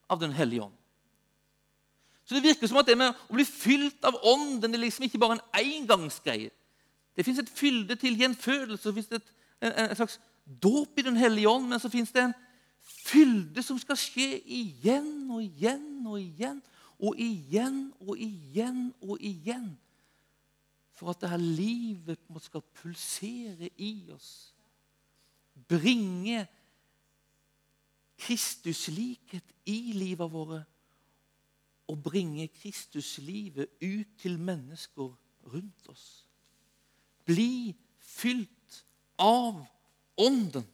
av 0.10 0.20
Den 0.20 0.36
hellige 0.38 0.68
ånd. 0.68 0.81
Så 2.32 2.36
Det 2.36 2.44
virker 2.44 2.68
som 2.68 2.78
at 2.80 2.88
det 2.88 2.94
med 2.96 3.12
å 3.12 3.36
bli 3.36 3.44
fylt 3.44 4.06
av 4.08 4.16
Ånden 4.24 4.72
det 4.72 4.78
er 4.78 4.86
liksom 4.86 5.04
ikke 5.04 5.20
bare 5.20 5.36
en 5.36 5.58
engangsgreie. 5.60 6.48
Det 7.12 7.26
fins 7.28 7.42
et 7.42 7.50
fylde 7.52 7.98
til 8.00 8.16
gjenfødelse, 8.16 8.80
så 8.86 8.94
fins 8.96 9.10
det 9.12 9.20
et, 9.20 9.34
en, 9.60 9.74
en, 9.74 9.96
slags 10.00 10.16
dåp 10.64 10.96
i 10.96 11.04
Den 11.04 11.20
hellige 11.20 11.52
ånd, 11.52 11.68
men 11.68 11.84
så 11.84 11.92
fins 11.92 12.16
det 12.16 12.24
en 12.24 12.38
fylde 12.80 13.60
som 13.68 13.76
skal 13.84 14.00
skje 14.00 14.40
igjen 14.48 15.28
og 15.28 15.44
igjen 15.44 16.08
og 16.08 16.22
igjen 16.22 16.64
og 17.04 17.20
igjen 17.20 17.84
og 18.00 18.16
igjen 18.16 18.82
og 19.04 19.20
igjen. 19.20 19.68
For 20.96 21.12
at 21.12 21.20
det 21.20 21.36
her 21.36 21.48
livet 21.60 22.32
skal 22.48 22.64
pulsere 22.80 23.74
i 23.76 24.08
oss. 24.16 24.54
Bringe 25.68 26.46
Kristuslikhet 28.24 29.58
i 29.68 29.82
livet 30.00 30.32
vårt 30.32 30.64
å 31.92 31.98
bringe 32.00 32.48
Kristuslivet 32.56 33.72
ut 33.84 34.18
til 34.22 34.38
mennesker 34.40 35.12
rundt 35.52 35.92
oss. 35.92 36.06
Bli 37.28 37.76
fylt 38.00 38.86
av 39.20 39.60
Ånden. 40.22 40.66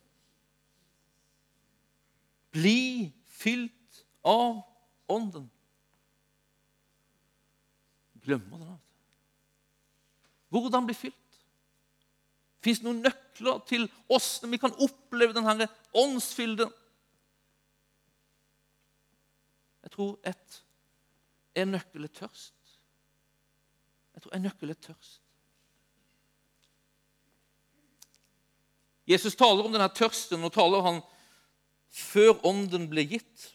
Bli 2.53 3.13
fylt 3.25 4.03
av 4.25 4.61
Ånden. 5.09 5.49
Glemmer 8.21 8.57
det. 8.57 8.77
hvordan 10.49 10.85
bli 10.85 10.95
fylt. 10.95 11.39
Fins 12.63 12.81
det 12.81 12.87
noen 12.87 13.03
nøkler 13.05 13.61
til 13.69 13.85
åssen 14.11 14.51
vi 14.51 14.59
kan 14.59 14.73
oppleve 14.83 15.35
denne 15.35 15.67
åndsfylden? 15.95 16.71
Jeg 19.85 19.93
tror 19.93 20.17
et, 20.27 20.57
er 21.61 22.13
tørst. 22.13 22.53
Jeg 24.13 24.23
tror 24.23 24.35
er 24.69 24.81
tørst. 24.81 25.21
Jesus 29.07 29.35
taler 29.35 29.63
om 29.63 29.71
denne 29.71 29.87
tørsten, 29.95 30.43
og 30.43 30.51
taler 30.53 30.83
han 30.83 30.97
før 31.93 32.41
ånden 32.45 32.89
ble 32.91 33.05
gitt. 33.07 33.53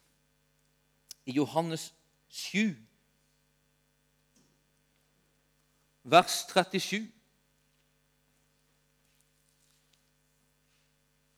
I 1.29 1.37
Johannes 1.37 1.93
7, 2.29 2.73
vers 6.03 6.41
37. 6.51 7.05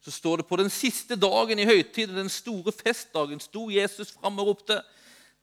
Så 0.01 0.11
står 0.11 0.37
det 0.37 0.47
på 0.47 0.57
den 0.57 0.71
siste 0.71 1.17
dagen 1.17 1.59
i 1.59 1.67
høytiden, 1.69 2.17
den 2.17 2.33
store 2.33 2.73
festdagen, 2.73 3.41
sto 3.41 3.71
Jesus 3.71 4.13
fram 4.13 4.39
og 4.39 4.53
ropte:" 4.53 4.83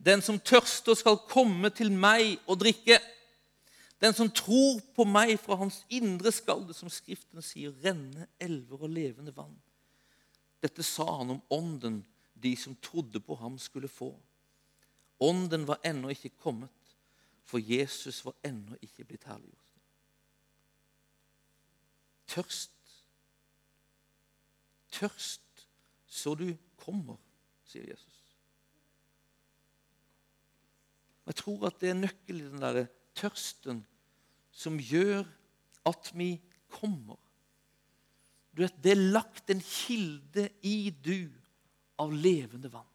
Den 0.01 0.21
som 0.25 0.39
tørster, 0.39 0.95
skal 0.97 1.19
komme 1.29 1.69
til 1.69 1.91
meg 1.93 2.39
og 2.49 2.57
drikke. 2.63 2.97
Den 4.01 4.15
som 4.17 4.31
tror 4.33 4.79
på 4.95 5.05
meg, 5.05 5.35
fra 5.39 5.59
hans 5.61 5.83
indre 5.93 6.31
skal 6.33 6.63
det, 6.65 6.75
som 6.77 6.89
Skriften 6.89 7.43
sier, 7.45 7.75
renne 7.83 8.25
elver 8.41 8.87
og 8.87 8.89
levende 8.89 9.33
vann. 9.35 9.53
Dette 10.61 10.81
sa 10.85 11.05
han 11.19 11.35
om 11.35 11.43
ånden 11.53 12.01
de 12.41 12.55
som 12.57 12.73
trodde 12.81 13.21
på 13.21 13.37
ham, 13.37 13.59
skulle 13.61 13.89
få. 13.89 14.15
Ånden 15.21 15.67
var 15.69 15.81
ennå 15.85 16.09
ikke 16.09 16.33
kommet, 16.41 16.73
for 17.45 17.61
Jesus 17.61 18.23
var 18.25 18.33
ennå 18.45 18.79
ikke 18.81 19.05
blitt 19.05 19.27
herliggjort. 19.29 19.57
Tørst. 22.31 22.73
Tørst 24.91 25.67
så 26.11 26.33
du 26.35 26.49
kommer, 26.81 27.19
sier 27.69 27.85
Jesus. 27.91 28.20
Jeg 31.29 31.37
tror 31.37 31.67
at 31.69 31.79
det 31.81 31.91
er 31.91 31.99
nøkkelen 31.99 32.55
den 32.55 32.63
der 32.63 32.87
tørsten 33.17 33.83
som 34.51 34.79
gjør 34.79 35.23
at 35.87 36.11
vi 36.17 36.35
kommer. 36.71 37.19
Du 38.51 38.63
vet, 38.63 38.83
Det 38.83 38.91
er 38.91 39.11
lagt 39.13 39.49
en 39.49 39.61
kilde 39.61 40.49
i 40.61 40.89
du 40.89 41.29
av 41.99 42.11
levende 42.11 42.71
vann. 42.71 42.87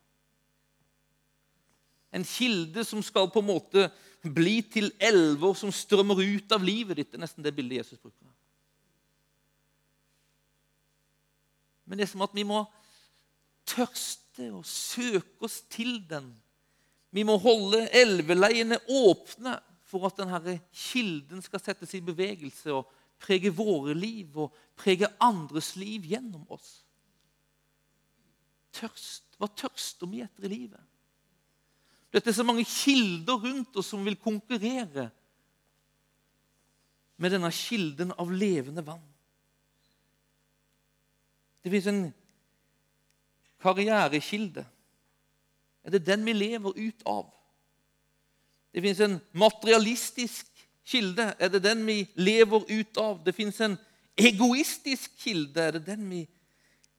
En 2.12 2.24
kilde 2.24 2.84
som 2.84 3.02
skal 3.02 3.30
på 3.30 3.42
en 3.42 3.50
måte 3.50 3.88
bli 4.22 4.60
til 4.62 4.90
elver 5.00 5.54
som 5.54 5.72
strømmer 5.72 6.20
ut 6.22 6.52
av 6.52 6.64
livet 6.64 6.96
ditt. 6.96 7.10
Det 7.10 7.18
er 7.18 7.24
nesten 7.24 7.44
det 7.44 7.54
bildet 7.56 7.82
Jesus 7.82 8.00
bruker. 8.00 8.32
Men 11.86 11.98
det 11.98 12.06
er 12.06 12.10
som 12.10 12.24
at 12.26 12.34
vi 12.34 12.42
må 12.46 12.64
tørste 13.68 14.48
og 14.52 14.64
søke 14.66 15.46
oss 15.46 15.60
til 15.70 16.00
den. 16.08 16.32
Vi 17.14 17.24
må 17.26 17.36
holde 17.40 17.86
elveleiene 17.96 18.78
åpne 18.88 19.56
for 19.86 20.08
at 20.08 20.18
denne 20.18 20.58
kilden 20.74 21.42
skal 21.44 21.62
settes 21.62 21.94
i 21.94 22.02
bevegelse 22.04 22.74
og 22.74 22.90
prege 23.22 23.52
våre 23.54 23.94
liv 23.96 24.36
og 24.46 24.54
prege 24.76 25.08
andres 25.22 25.74
liv 25.78 26.04
gjennom 26.10 26.44
oss. 26.52 26.82
Tørst. 28.76 29.24
Hva 29.36 29.48
tørster 29.52 30.08
vi 30.08 30.22
etter 30.24 30.46
i 30.48 30.52
livet? 30.52 30.82
Dette 32.12 32.30
er 32.32 32.36
så 32.38 32.44
mange 32.46 32.64
kilder 32.64 33.40
rundt 33.42 33.76
oss 33.76 33.90
som 33.92 34.04
vil 34.06 34.16
konkurrere 34.20 35.10
med 37.20 37.32
denne 37.32 37.50
kilden 37.52 38.12
av 38.16 38.32
levende 38.32 38.84
vann. 38.84 39.04
Det 41.64 41.72
fins 41.72 41.88
en 41.90 42.02
karrierekilde. 43.64 44.64
Er 45.86 45.94
det 45.94 46.06
den 46.06 46.24
vi 46.26 46.34
lever 46.34 46.74
ut 46.74 47.02
av? 47.06 47.28
Det 48.74 48.82
fins 48.82 49.00
en 49.00 49.20
materialistisk 49.32 50.50
kilde. 50.84 51.30
Er 51.38 51.48
det 51.48 51.62
den 51.64 51.84
vi 51.86 52.00
lever 52.18 52.66
ut 52.68 52.98
av? 52.98 53.22
Det 53.24 53.34
fins 53.34 53.60
en 53.60 53.78
egoistisk 54.18 55.14
kilde. 55.22 55.62
Er 55.62 55.78
det 55.78 55.86
den 55.86 56.02
vi 56.10 56.24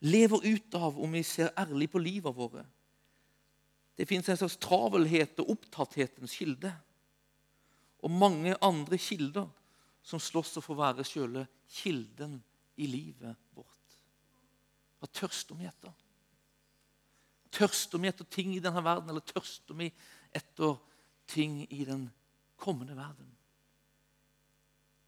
lever 0.00 0.40
ut 0.46 0.74
av 0.74 0.98
om 0.98 1.12
vi 1.12 1.22
ser 1.22 1.52
ærlig 1.58 1.90
på 1.92 2.00
livet 2.00 2.34
våre? 2.34 2.64
Det 3.98 4.06
fins 4.08 4.28
en 4.28 4.40
slags 4.40 4.56
travelhet 4.62 5.38
og 5.42 5.52
opptatthetens 5.58 6.34
kilde. 6.38 6.72
Og 8.00 8.10
mange 8.10 8.56
andre 8.62 8.98
kilder 8.98 9.48
som 10.02 10.22
slåss 10.22 10.56
for 10.62 10.76
å 10.76 10.80
være 10.80 11.04
sjøle 11.04 11.44
kilden 11.82 12.38
i 12.78 12.86
livet 12.88 13.36
vårt. 13.52 13.98
Hva 14.98 15.10
tørster 15.12 15.58
vi 15.58 15.66
etter? 15.68 15.92
Tørster 17.54 18.00
vi 18.02 18.10
etter 18.10 18.28
ting 18.28 18.54
i 18.54 18.62
denne 18.62 18.82
verden, 18.84 19.08
eller 19.10 19.24
tørster 19.24 19.76
vi 19.78 19.88
etter 20.36 20.76
ting 21.28 21.62
i 21.72 21.84
den 21.88 22.08
kommende 22.60 22.96
verden. 22.96 23.30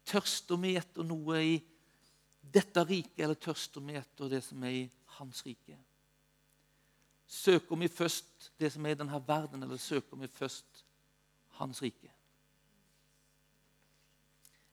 Tørster 0.07 0.59
vi 0.61 0.75
etter 0.79 1.05
noe 1.07 1.41
i 1.45 1.55
dette 2.41 2.83
riket, 2.87 3.21
eller 3.23 3.39
tørster 3.39 3.83
vi 3.85 3.97
etter 3.99 4.31
det 4.31 4.41
som 4.43 4.63
er 4.65 4.77
i 4.79 4.85
hans 5.17 5.43
rike? 5.45 5.77
Søker 7.31 7.79
vi 7.79 7.87
først 7.87 8.49
det 8.59 8.71
som 8.73 8.85
er 8.85 8.95
i 8.95 8.99
denne 8.99 9.21
verden, 9.27 9.63
eller 9.63 9.79
søker 9.79 10.19
vi 10.19 10.27
først 10.27 10.83
hans 11.61 11.81
rike? 11.83 12.09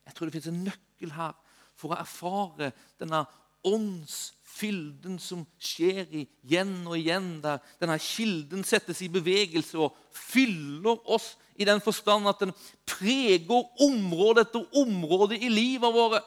Jeg 0.09 0.17
tror 0.17 0.27
det 0.27 0.39
fins 0.39 0.49
en 0.51 0.65
nøkkel 0.65 1.13
her 1.15 1.37
for 1.79 1.93
å 1.93 2.01
erfare 2.01 2.73
denne 2.99 3.21
åndsfylden 3.67 5.19
som 5.23 5.45
skjer 5.59 6.07
igjen 6.23 6.75
og 6.87 6.97
igjen, 6.99 7.39
der 7.43 7.63
denne 7.81 7.99
kilden 8.03 8.65
settes 8.67 9.03
i 9.03 9.11
bevegelse 9.13 9.79
og 9.79 9.97
fyller 10.15 10.99
oss 11.09 11.35
i 11.59 11.67
den 11.67 11.83
forstand 11.83 12.29
at 12.31 12.41
den 12.45 12.55
preger 12.87 13.65
område 13.83 14.47
etter 14.47 14.79
område 14.79 15.39
i 15.39 15.51
livet 15.51 15.95
våre. 15.95 16.23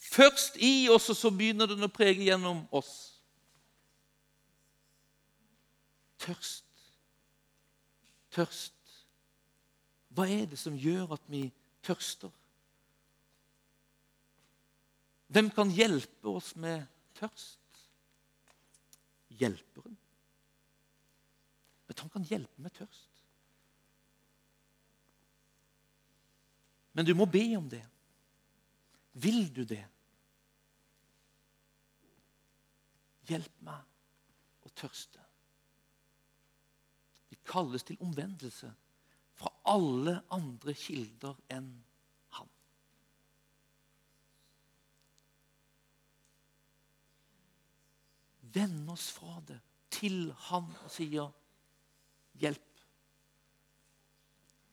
Først 0.00 0.56
i 0.56 0.88
oss, 0.90 1.10
og 1.12 1.16
så 1.16 1.30
begynner 1.30 1.68
den 1.68 1.84
å 1.84 1.92
prege 1.92 2.24
gjennom 2.24 2.64
oss. 2.72 2.92
Tørst. 6.20 6.64
Tørst. 8.32 8.76
Hva 10.10 10.26
er 10.28 10.48
det 10.50 10.58
som 10.58 10.76
gjør 10.76 11.14
at 11.14 11.24
vi 11.30 11.46
tørster? 11.86 12.32
Hvem 15.30 15.50
kan 15.54 15.70
hjelpe 15.70 16.32
oss 16.34 16.54
med 16.58 16.82
tørst? 17.18 17.84
Hjelperen. 19.38 19.94
Vet 21.86 22.02
han 22.02 22.10
kan 22.10 22.26
hjelpe 22.26 22.62
med 22.62 22.74
tørst. 22.74 23.22
Men 26.98 27.06
du 27.06 27.14
må 27.14 27.28
be 27.30 27.44
om 27.56 27.68
det. 27.70 27.84
Vil 29.22 29.46
du 29.54 29.62
det? 29.64 29.84
Hjelp 33.30 33.62
meg 33.62 34.66
å 34.66 34.72
tørste. 34.74 35.22
Vi 37.30 37.38
kalles 37.46 37.86
til 37.86 38.00
omvendelse 38.02 38.72
fra 39.38 39.52
alle 39.70 40.16
andre 40.34 40.74
kilder 40.74 41.38
enn 41.54 41.70
vende 48.54 48.92
oss 48.92 49.10
fra 49.12 49.40
det 49.48 49.60
til 49.90 50.32
Han 50.48 50.64
og 50.84 50.90
sier, 50.90 51.30
'Hjelp'. 52.34 52.66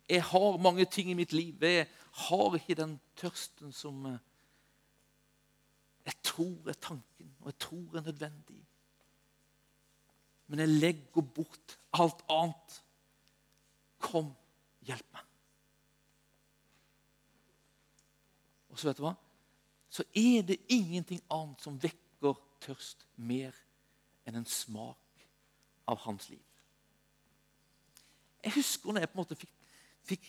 Jeg 0.09 0.23
har 0.23 0.57
mange 0.57 0.85
ting 0.85 1.09
i 1.11 1.13
mitt 1.13 1.33
liv. 1.33 1.61
Jeg 1.61 1.87
har 2.11 2.55
ikke 2.55 2.75
den 2.75 2.99
tørsten 3.15 3.73
som 3.73 4.05
eh, 4.05 4.19
jeg 6.05 6.13
tror 6.23 6.69
er 6.69 6.73
tanken, 6.73 7.35
og 7.41 7.45
jeg 7.45 7.59
tror 7.59 7.97
er 7.97 8.01
nødvendig. 8.01 8.67
Men 10.47 10.59
jeg 10.59 10.67
legger 10.67 11.21
bort 11.21 11.79
alt 11.93 12.23
annet. 12.29 12.83
Kom, 13.99 14.31
hjelp 14.87 15.13
meg. 15.13 15.23
Og 18.69 18.79
så 18.79 18.87
vet 18.87 18.99
du 18.99 19.03
hva? 19.03 19.15
Så 19.89 20.05
er 20.15 20.45
det 20.47 20.61
ingenting 20.71 21.19
annet 21.33 21.63
som 21.65 21.79
vekker 21.83 22.39
tørst 22.63 23.03
mer 23.15 23.55
enn 24.27 24.41
en 24.41 24.49
smak 24.49 25.27
av 25.87 26.01
hans 26.03 26.27
liv. 26.29 26.43
Jeg 28.43 28.57
husker 28.59 28.93
når 28.93 29.05
jeg 29.05 29.11
på 29.11 29.17
en 29.17 29.23
måte 29.23 29.39
fikk, 29.39 29.53
fikk 30.07 30.27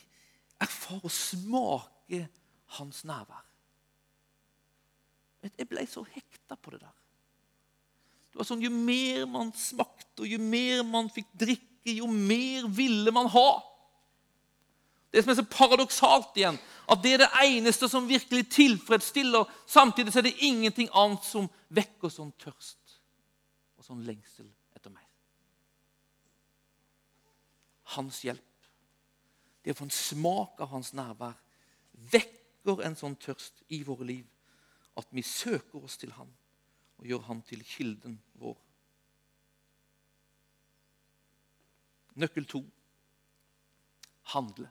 erfare 0.63 1.03
og 1.03 1.13
smake 1.13 2.23
hans 2.79 3.03
nærvær. 3.07 3.45
Jeg 5.43 5.69
ble 5.71 5.85
så 5.87 6.03
hekta 6.03 6.57
på 6.59 6.73
det 6.73 6.81
der. 6.83 6.95
Det 8.29 8.39
var 8.39 8.47
sånn, 8.47 8.63
Jo 8.63 8.71
mer 8.73 9.25
man 9.29 9.53
smakte, 9.55 10.23
og 10.23 10.27
jo 10.27 10.39
mer 10.41 10.83
man 10.87 11.07
fikk 11.11 11.29
drikke, 11.39 11.95
jo 11.95 12.07
mer 12.11 12.67
ville 12.67 13.11
man 13.15 13.29
ha. 13.31 13.49
Det 15.09 15.23
som 15.23 15.31
er 15.31 15.39
så 15.39 15.47
paradoksalt 15.49 16.35
igjen, 16.37 16.59
at 16.91 17.01
det 17.01 17.15
er 17.15 17.23
det 17.23 17.29
eneste 17.47 17.87
som 17.89 18.07
virkelig 18.07 18.43
tilfredsstiller. 18.53 19.47
Samtidig 19.65 20.13
er 20.13 20.27
det 20.27 20.35
ingenting 20.45 20.91
annet 20.93 21.25
som 21.25 21.47
vekker 21.73 22.11
sånn 22.13 22.35
tørst 22.37 22.78
sånn 23.89 24.05
lengsel 24.05 24.49
etter 24.77 24.93
meg. 24.93 25.05
Hans 27.95 28.21
hjelp, 28.21 28.45
det 29.65 29.73
å 29.73 29.79
få 29.79 29.87
en 29.87 29.93
smak 29.93 30.61
av 30.61 30.69
hans 30.75 30.93
nærvær, 30.97 31.37
vekker 32.13 32.83
en 32.85 32.97
sånn 32.97 33.17
tørst 33.19 33.63
i 33.73 33.81
våre 33.87 34.05
liv 34.07 34.27
at 34.99 35.09
vi 35.15 35.23
søker 35.25 35.81
oss 35.83 35.97
til 35.99 36.13
han 36.15 36.29
og 36.99 37.07
gjør 37.07 37.25
han 37.29 37.41
til 37.47 37.63
kilden 37.65 38.17
vår. 38.39 38.57
Nøkkel 42.19 42.47
to 42.51 42.61
handle. 44.33 44.67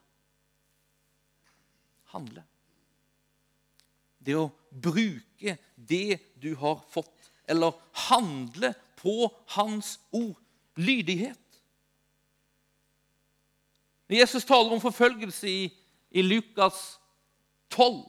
Handle. 2.13 2.45
Det 4.19 4.37
å 4.37 4.51
bruke 4.71 5.57
det 5.75 6.19
du 6.37 6.53
har 6.61 6.83
fått, 6.93 7.31
eller 7.49 7.77
handle 8.09 8.75
på 8.99 9.31
Hans 9.55 9.97
ord. 10.13 10.37
Lydighet. 10.79 11.39
Når 14.09 14.17
Jesus 14.17 14.45
taler 14.45 14.73
om 14.73 14.81
forfølgelse 14.81 15.51
i, 15.51 15.65
i 16.11 16.23
Lukas 16.23 16.99
12, 17.71 18.05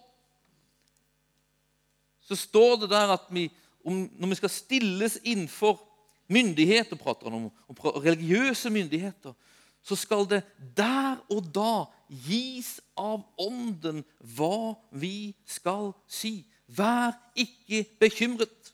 så 2.21 2.36
står 2.36 2.75
det 2.84 2.89
der 2.91 3.15
at 3.15 3.25
vi, 3.34 3.49
om, 3.86 4.06
når 4.13 4.28
vi 4.28 4.38
skal 4.38 4.54
stilles 4.54 5.17
innenfor 5.23 5.82
myndigheter, 6.30 6.95
prater 6.95 7.30
han 7.30 7.39
om, 7.39 7.52
om 7.67 7.80
religiøse 8.06 8.69
myndigheter, 8.69 9.34
så 9.82 9.95
skal 9.95 10.28
det 10.30 10.43
der 10.78 11.17
og 11.32 11.47
da 11.56 11.88
gis 12.10 12.78
av 12.99 13.23
Ånden 13.39 14.04
hva 14.36 14.75
vi 14.91 15.34
skal 15.47 15.93
si. 16.08 16.43
Vær 16.67 17.15
ikke 17.36 17.86
bekymret. 17.99 18.73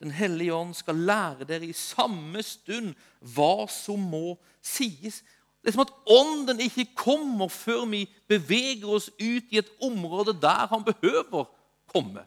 Den 0.00 0.10
hellige 0.10 0.54
ånd 0.54 0.74
skal 0.74 0.96
lære 0.96 1.44
dere 1.44 1.68
i 1.68 1.76
samme 1.76 2.42
stund 2.42 2.94
hva 3.20 3.66
som 3.68 4.00
må 4.12 4.38
sies. 4.64 5.20
Det 5.60 5.68
er 5.68 5.76
som 5.76 5.84
at 5.84 5.92
Ånden 6.08 6.60
ikke 6.64 6.86
kommer 6.96 7.50
før 7.52 7.84
vi 7.90 8.06
beveger 8.28 8.88
oss 8.88 9.10
ut 9.20 9.52
i 9.52 9.60
et 9.60 9.68
område 9.84 10.32
der 10.40 10.70
han 10.72 10.84
behøver 10.84 11.50
komme. 11.92 12.24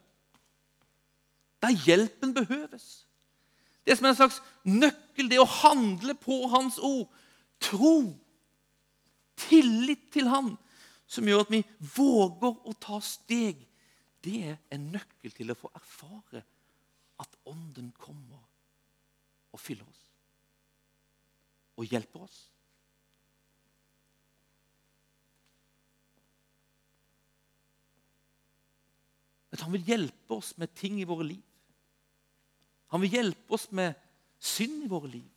Der 1.63 1.73
hjelpen 1.85 2.33
behøves. 2.33 3.07
Det 3.85 3.97
som 3.97 4.05
er 4.05 4.13
en 4.13 4.19
slags 4.21 4.41
nøkkel, 4.63 5.29
det 5.31 5.41
å 5.41 5.49
handle 5.49 6.13
på 6.15 6.43
Hans 6.51 6.77
ord. 6.77 7.09
Tro, 7.63 8.13
tillit 9.39 10.11
til 10.13 10.29
Han, 10.31 10.53
som 11.07 11.27
gjør 11.27 11.43
at 11.45 11.51
vi 11.51 11.63
våger 11.95 12.53
å 12.53 12.75
ta 12.79 12.99
steg. 13.03 13.59
Det 14.23 14.39
er 14.53 14.57
en 14.71 14.91
nøkkel 14.93 15.33
til 15.35 15.51
å 15.51 15.57
få 15.57 15.71
erfare 15.75 16.43
at 17.19 17.39
Ånden 17.49 17.91
kommer 17.99 18.43
og 19.53 19.61
fyller 19.61 19.85
oss 19.87 20.01
og 21.73 21.89
hjelper 21.89 22.21
oss. 22.21 22.39
At 29.53 29.61
han 29.65 29.73
vil 29.73 29.85
hjelpe 29.85 30.37
oss 30.37 30.51
med 30.61 30.73
ting 30.77 30.99
i 31.01 31.07
våre 31.07 31.25
liv. 31.27 31.41
Han 32.93 33.01
vil 33.01 33.15
hjelpe 33.17 33.57
oss 33.57 33.67
med 33.73 33.97
synd 34.41 34.85
i 34.85 34.89
våre 34.89 35.09
liv. 35.09 35.29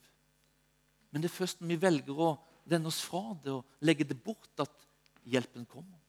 Men 1.11 1.23
det 1.23 1.31
er 1.31 1.37
først 1.39 1.63
når 1.63 1.73
vi 1.73 1.83
velger 1.87 2.21
å 2.21 2.35
vende 2.69 2.91
oss 2.91 3.03
fra 3.07 3.37
det 3.45 3.55
og 3.55 3.87
legge 3.87 4.05
det 4.09 4.19
bort, 4.21 4.51
at 4.61 4.73
hjelpen 5.25 5.65
kommer. 5.71 6.01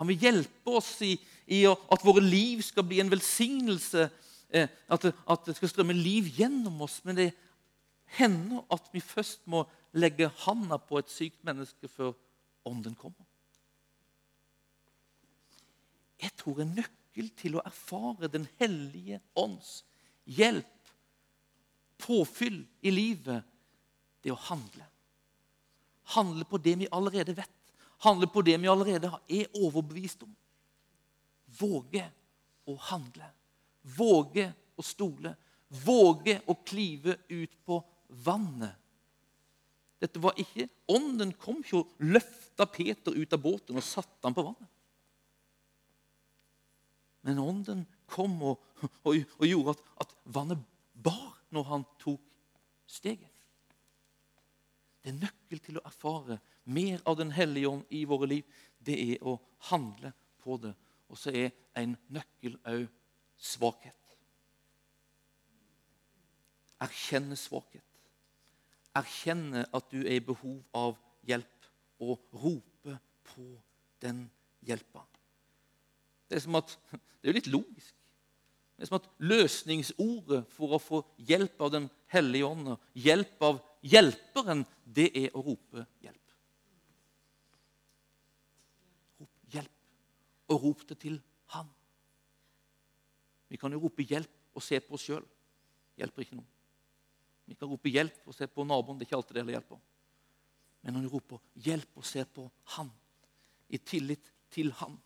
Han 0.00 0.08
vil 0.10 0.24
hjelpe 0.24 0.74
oss 0.80 0.96
i, 1.06 1.12
i 1.54 1.62
at 1.68 2.06
våre 2.06 2.22
liv 2.24 2.62
skal 2.66 2.86
bli 2.88 2.98
en 3.02 3.12
velsignelse, 3.12 4.08
at 4.52 5.02
det, 5.02 5.12
at 5.28 5.46
det, 5.46 5.56
skal 5.56 5.70
strømme 5.70 5.96
liv 5.96 6.28
gjennom 6.36 6.80
oss. 6.84 7.00
Men 7.04 7.18
det 7.18 7.30
hender 8.18 8.64
at 8.72 8.88
vi 8.92 9.00
først 9.00 9.46
må 9.50 9.64
legge 9.96 10.30
handa 10.44 10.78
på 10.80 11.00
et 11.00 11.12
sykt 11.12 11.40
menneske 11.46 11.88
før 11.88 12.12
ånden 12.68 12.96
kommer. 12.98 13.24
Jeg 16.22 16.34
tror 16.38 16.62
en 16.62 16.76
nøkkel 16.76 17.32
til 17.36 17.56
å 17.58 17.64
erfare 17.66 18.30
Den 18.30 18.46
hellige 18.60 19.18
ånds 19.36 19.82
hjelp, 20.24 20.68
påfyll 21.98 22.62
i 22.82 22.92
livet, 22.94 23.42
det 24.22 24.30
å 24.30 24.38
handle. 24.38 24.86
Handle 26.14 26.46
på 26.46 26.60
det 26.62 26.76
vi 26.78 26.90
allerede 26.94 27.34
vet. 27.36 27.74
Handle 28.02 28.28
på 28.30 28.42
det 28.46 28.54
vi 28.60 28.70
allerede 28.70 29.10
er 29.30 29.58
overbevist 29.58 30.22
om. 30.26 30.30
Våge 31.58 32.04
å 32.70 32.76
handle. 32.90 33.28
Våge 33.82 34.46
å 34.78 34.84
stole. 34.84 35.34
Våge 35.84 36.38
å 36.46 36.56
klive 36.66 37.16
ut 37.28 37.54
på 37.64 37.80
vannet. 38.24 38.78
Dette 40.02 40.18
var 40.18 40.34
ikke, 40.40 40.66
Ånden 40.90 41.30
kom 41.38 41.60
ikke 41.62 41.78
og 41.78 41.90
løfta 42.02 42.66
Peter 42.66 43.14
ut 43.14 43.34
av 43.34 43.42
båten 43.42 43.78
og 43.78 43.86
satte 43.86 44.26
han 44.26 44.34
på 44.34 44.44
vannet. 44.48 44.70
Men 47.22 47.38
ånden 47.38 47.84
kom 48.10 48.34
og, 48.42 48.62
og, 49.06 49.20
og 49.38 49.44
gjorde 49.46 49.76
at, 49.76 49.84
at, 50.02 50.16
vannet 50.34 50.64
bar 50.92 51.36
når 51.54 51.68
han 51.68 51.84
tok 52.02 52.22
steget. 52.90 53.30
Det 55.02 55.12
er 55.12 55.20
nøkkel 55.20 55.62
til 55.62 55.78
å 55.78 55.84
erfare 55.86 56.38
mer 56.70 57.00
av 57.10 57.16
Den 57.18 57.32
hellige 57.34 57.70
ånd 57.70 57.94
i 57.94 58.04
våre 58.06 58.28
liv. 58.30 58.58
Det 58.78 58.98
er 59.14 59.22
å 59.22 59.36
handle 59.70 60.12
på 60.42 60.58
det. 60.62 60.74
Og 61.10 61.18
så 61.18 61.30
er 61.34 61.54
en 61.78 61.94
nøkkel 62.10 62.58
òg 62.66 62.84
svakhet. 63.42 63.96
Erkjenne 66.82 67.38
svakhet. 67.38 67.86
Erkjenne 68.98 69.64
at 69.74 69.88
du 69.90 70.02
er 70.02 70.18
i 70.18 70.24
behov 70.24 70.60
av 70.76 70.96
hjelp, 71.26 71.48
og 72.02 72.18
rope 72.34 72.96
på 73.30 73.46
den 74.02 74.24
hjelpa. 74.66 75.04
Det 76.28 76.40
er, 76.40 76.46
at, 76.58 76.78
det 76.90 77.28
er 77.28 77.30
jo 77.30 77.38
litt 77.38 77.50
logisk. 77.52 77.94
Det 78.74 78.86
er 78.86 78.90
som 78.90 78.98
at 78.98 79.10
løsningsordet 79.22 80.40
for 80.50 80.74
å 80.74 80.80
få 80.82 81.02
hjelp 81.28 81.60
av 81.62 81.70
Den 81.74 81.90
hellige 82.10 82.48
ånd, 82.48 82.72
hjelp 82.98 83.44
av 83.46 83.60
hjelperen, 83.86 84.64
det 84.84 85.10
er 85.18 85.36
å 85.36 85.44
rope 85.44 85.84
hjelp. 86.02 86.34
Rop 89.20 89.54
hjelp, 89.54 89.76
og 90.50 90.66
rop 90.66 90.82
det 90.88 90.98
til. 91.04 91.20
Vi 93.52 93.60
kan 93.60 93.74
jo 93.74 93.82
rope 93.82 94.04
hjelp 94.08 94.56
og 94.56 94.64
se 94.64 94.80
på 94.80 94.96
oss 94.96 95.04
sjøl. 95.04 95.24
Hjelper 96.00 96.24
ikke 96.24 96.38
noe. 96.38 96.48
Vi 97.44 97.56
kan 97.58 97.68
rope 97.68 97.90
hjelp 97.92 98.30
og 98.30 98.36
se 98.36 98.48
på 98.48 98.64
naboen. 98.64 98.96
Det 98.96 99.04
er 99.04 99.10
ikke 99.10 99.18
alltid 99.18 99.40
det 99.42 99.56
hjelper. 99.58 99.80
Men 100.82 100.96
når 100.96 101.04
vi 101.04 101.10
roper 101.12 101.42
hjelp 101.66 102.00
og 102.00 102.06
ser 102.08 102.30
på 102.32 102.46
han, 102.74 102.88
i 103.68 103.78
tillit 103.78 104.32
til 104.52 104.72
han, 104.80 104.96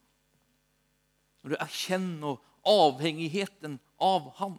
når 1.42 1.52
du 1.52 1.56
erkjenner 1.58 2.38
avhengigheten 2.66 3.76
av 4.02 4.32
han 4.40 4.56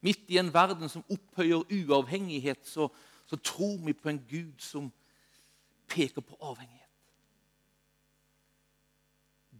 Midt 0.00 0.30
i 0.32 0.38
en 0.40 0.48
verden 0.48 0.88
som 0.88 1.04
opphøyer 1.12 1.66
uavhengighet, 1.76 2.62
så, 2.64 2.86
så 3.28 3.36
tror 3.36 3.74
vi 3.84 3.92
på 3.92 4.08
en 4.08 4.20
Gud 4.30 4.62
som 4.64 4.86
peker 5.92 6.24
på 6.24 6.38
avhengighet. 6.40 6.86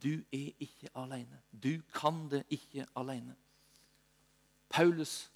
Du 0.00 0.14
er 0.32 0.54
ikke 0.64 0.88
alene. 0.96 1.42
Du 1.52 1.82
kan 1.92 2.22
det 2.32 2.46
ikke 2.56 2.86
alene. 2.96 3.36
Paulus 4.70 5.30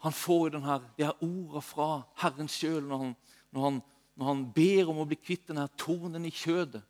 han 0.00 0.12
får 0.16 0.46
jo 0.46 0.52
denne, 0.54 0.78
de 0.96 1.04
her 1.04 1.18
ordene 1.20 1.60
fra 1.60 1.88
Herren 2.22 2.48
sjøl 2.48 2.86
når, 2.88 3.10
når, 3.52 3.80
når, 4.16 4.28
han 4.30 4.44
ber 4.56 4.88
om 4.88 5.02
å 5.02 5.08
bli 5.08 5.18
kvitt 5.20 5.50
denne 5.50 5.66
tornen 5.76 6.24
i 6.24 6.32
kjødet. 6.32 6.80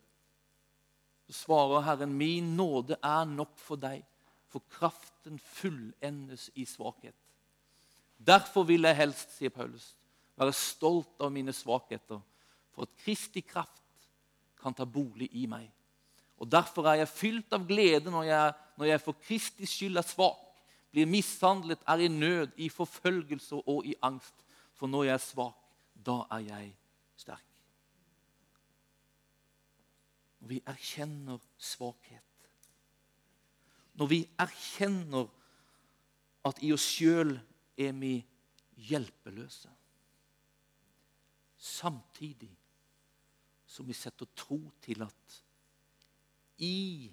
Så 1.26 1.34
svarer 1.40 1.82
Herren, 1.88 2.12
min 2.14 2.52
nåde 2.58 3.00
er 3.02 3.24
nok 3.26 3.56
for 3.58 3.80
deg, 3.82 4.04
for 4.50 4.62
kraften 4.70 5.40
fullendes 5.42 6.48
i 6.54 6.66
svakhet. 6.66 7.16
Derfor 8.14 8.68
vil 8.68 8.86
jeg 8.86 8.98
helst, 9.00 9.34
sier 9.34 9.50
Paulus, 9.54 9.88
være 10.38 10.54
stolt 10.54 11.18
av 11.18 11.32
mine 11.34 11.54
svakheter, 11.56 12.20
for 12.70 12.86
at 12.86 12.94
Kristi 13.02 13.42
kraft 13.42 14.06
kan 14.60 14.76
ta 14.76 14.86
bolig 14.86 15.32
i 15.34 15.48
meg. 15.50 15.66
Og 16.38 16.46
Derfor 16.46 16.86
er 16.86 17.02
jeg 17.02 17.10
fylt 17.10 17.58
av 17.58 17.66
glede 17.66 18.12
når 18.12 18.28
jeg, 18.28 18.54
når 18.78 18.92
jeg 18.92 19.02
for 19.02 19.18
Kristis 19.26 19.74
skyld 19.74 19.98
er 19.98 20.06
svak, 20.06 20.46
blir 20.90 21.06
mishandlet, 21.06 21.78
er 21.86 22.02
i 22.02 22.08
nød, 22.08 22.56
i 22.56 22.68
forfølgelse 22.68 23.62
og 23.66 23.86
i 23.86 23.94
angst. 24.02 24.34
For 24.74 24.86
når 24.86 25.04
jeg 25.04 25.14
er 25.14 25.24
svak, 25.24 25.56
da 26.06 26.22
er 26.30 26.38
jeg 26.48 26.74
sterk 27.16 27.50
når 30.40 30.48
vi 30.48 30.60
erkjenner 30.66 31.38
svakhet. 31.58 32.48
Når 33.94 34.06
vi 34.06 34.20
erkjenner 34.40 35.28
at 36.48 36.62
i 36.64 36.72
oss 36.72 36.86
sjøl 36.96 37.36
er 37.76 37.92
vi 38.00 38.16
hjelpeløse. 38.88 39.70
samtidig 41.60 42.56
som 43.66 43.86
vi 43.86 43.92
setter 43.92 44.26
tro 44.34 44.70
til 44.80 45.02
at 45.02 45.34
i 46.58 47.12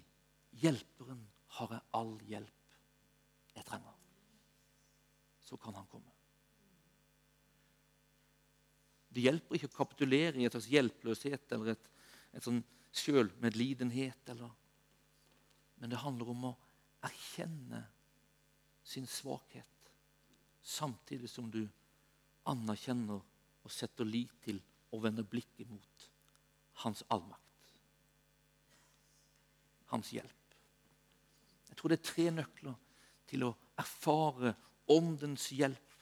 Hjelperen 0.58 1.20
har 1.58 1.72
jeg 1.72 1.82
all 1.94 2.14
hjelp 2.26 2.57
jeg 3.58 3.68
trenger. 3.68 3.94
Så 5.44 5.58
kan 5.60 5.76
han 5.78 5.88
komme. 5.90 6.12
Det 9.08 9.24
hjelper 9.24 9.56
ikke 9.56 9.70
å 9.70 9.78
kapitulere 9.78 10.38
i 10.38 10.46
et 10.46 10.54
slags 10.54 10.68
hjelpeløshet 10.70 11.54
eller 11.56 11.72
et, 11.72 11.86
et 12.36 12.44
sånn 12.44 12.60
sjølmedlidenhet. 12.94 14.34
Men 15.78 15.90
det 15.90 16.02
handler 16.02 16.32
om 16.34 16.50
å 16.50 16.56
erkjenne 17.08 17.82
sin 18.88 19.06
svakhet, 19.08 19.92
samtidig 20.62 21.30
som 21.30 21.48
du 21.52 21.62
anerkjenner 22.48 23.20
og 23.20 23.72
setter 23.72 24.08
lit 24.08 24.32
til 24.44 24.60
og 24.94 25.02
vender 25.04 25.26
blikket 25.28 25.68
mot 25.68 26.08
hans 26.84 27.02
allmakt. 27.12 27.74
Hans 29.92 30.12
hjelp. 30.12 30.54
Jeg 31.68 31.76
tror 31.76 31.92
det 31.92 31.98
er 31.98 32.08
tre 32.08 32.28
nøkler 32.32 32.76
til 33.28 33.44
å 33.46 33.54
erfare 33.78 34.54
åndens 34.90 35.50
hjelp, 35.54 35.96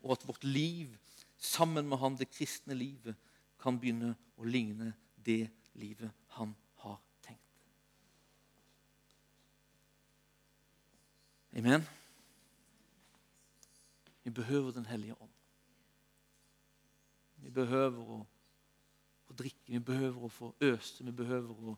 og 0.00 0.16
at 0.16 0.26
vårt 0.28 0.44
liv 0.44 0.96
sammen 1.40 1.88
med 1.88 2.00
han, 2.00 2.16
det 2.16 2.30
kristne 2.32 2.76
livet, 2.76 3.16
kan 3.60 3.76
begynne 3.80 4.14
å 4.40 4.48
ligne 4.48 4.94
det 5.20 5.50
livet 5.76 6.12
han 6.36 6.54
har 6.80 6.96
tenkt. 7.24 7.60
Amen. 11.56 11.84
Vi 14.24 14.30
behøver 14.30 14.72
Den 14.72 14.86
hellige 14.86 15.16
ånd. 15.20 15.36
Vi 17.40 17.50
behøver 17.50 18.16
å 18.16 18.18
få 19.26 19.36
drikke, 19.36 19.72
vi 19.72 19.78
behøver 19.78 20.24
å 20.24 20.28
få 20.28 20.52
øse, 20.60 21.04
vi 21.04 21.12
behøver 21.12 21.72
å 21.72 21.76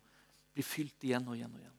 bli 0.52 0.64
fylt 0.66 1.04
igjen 1.06 1.28
og 1.28 1.36
igjen 1.36 1.54
og 1.54 1.60
igjen. 1.62 1.78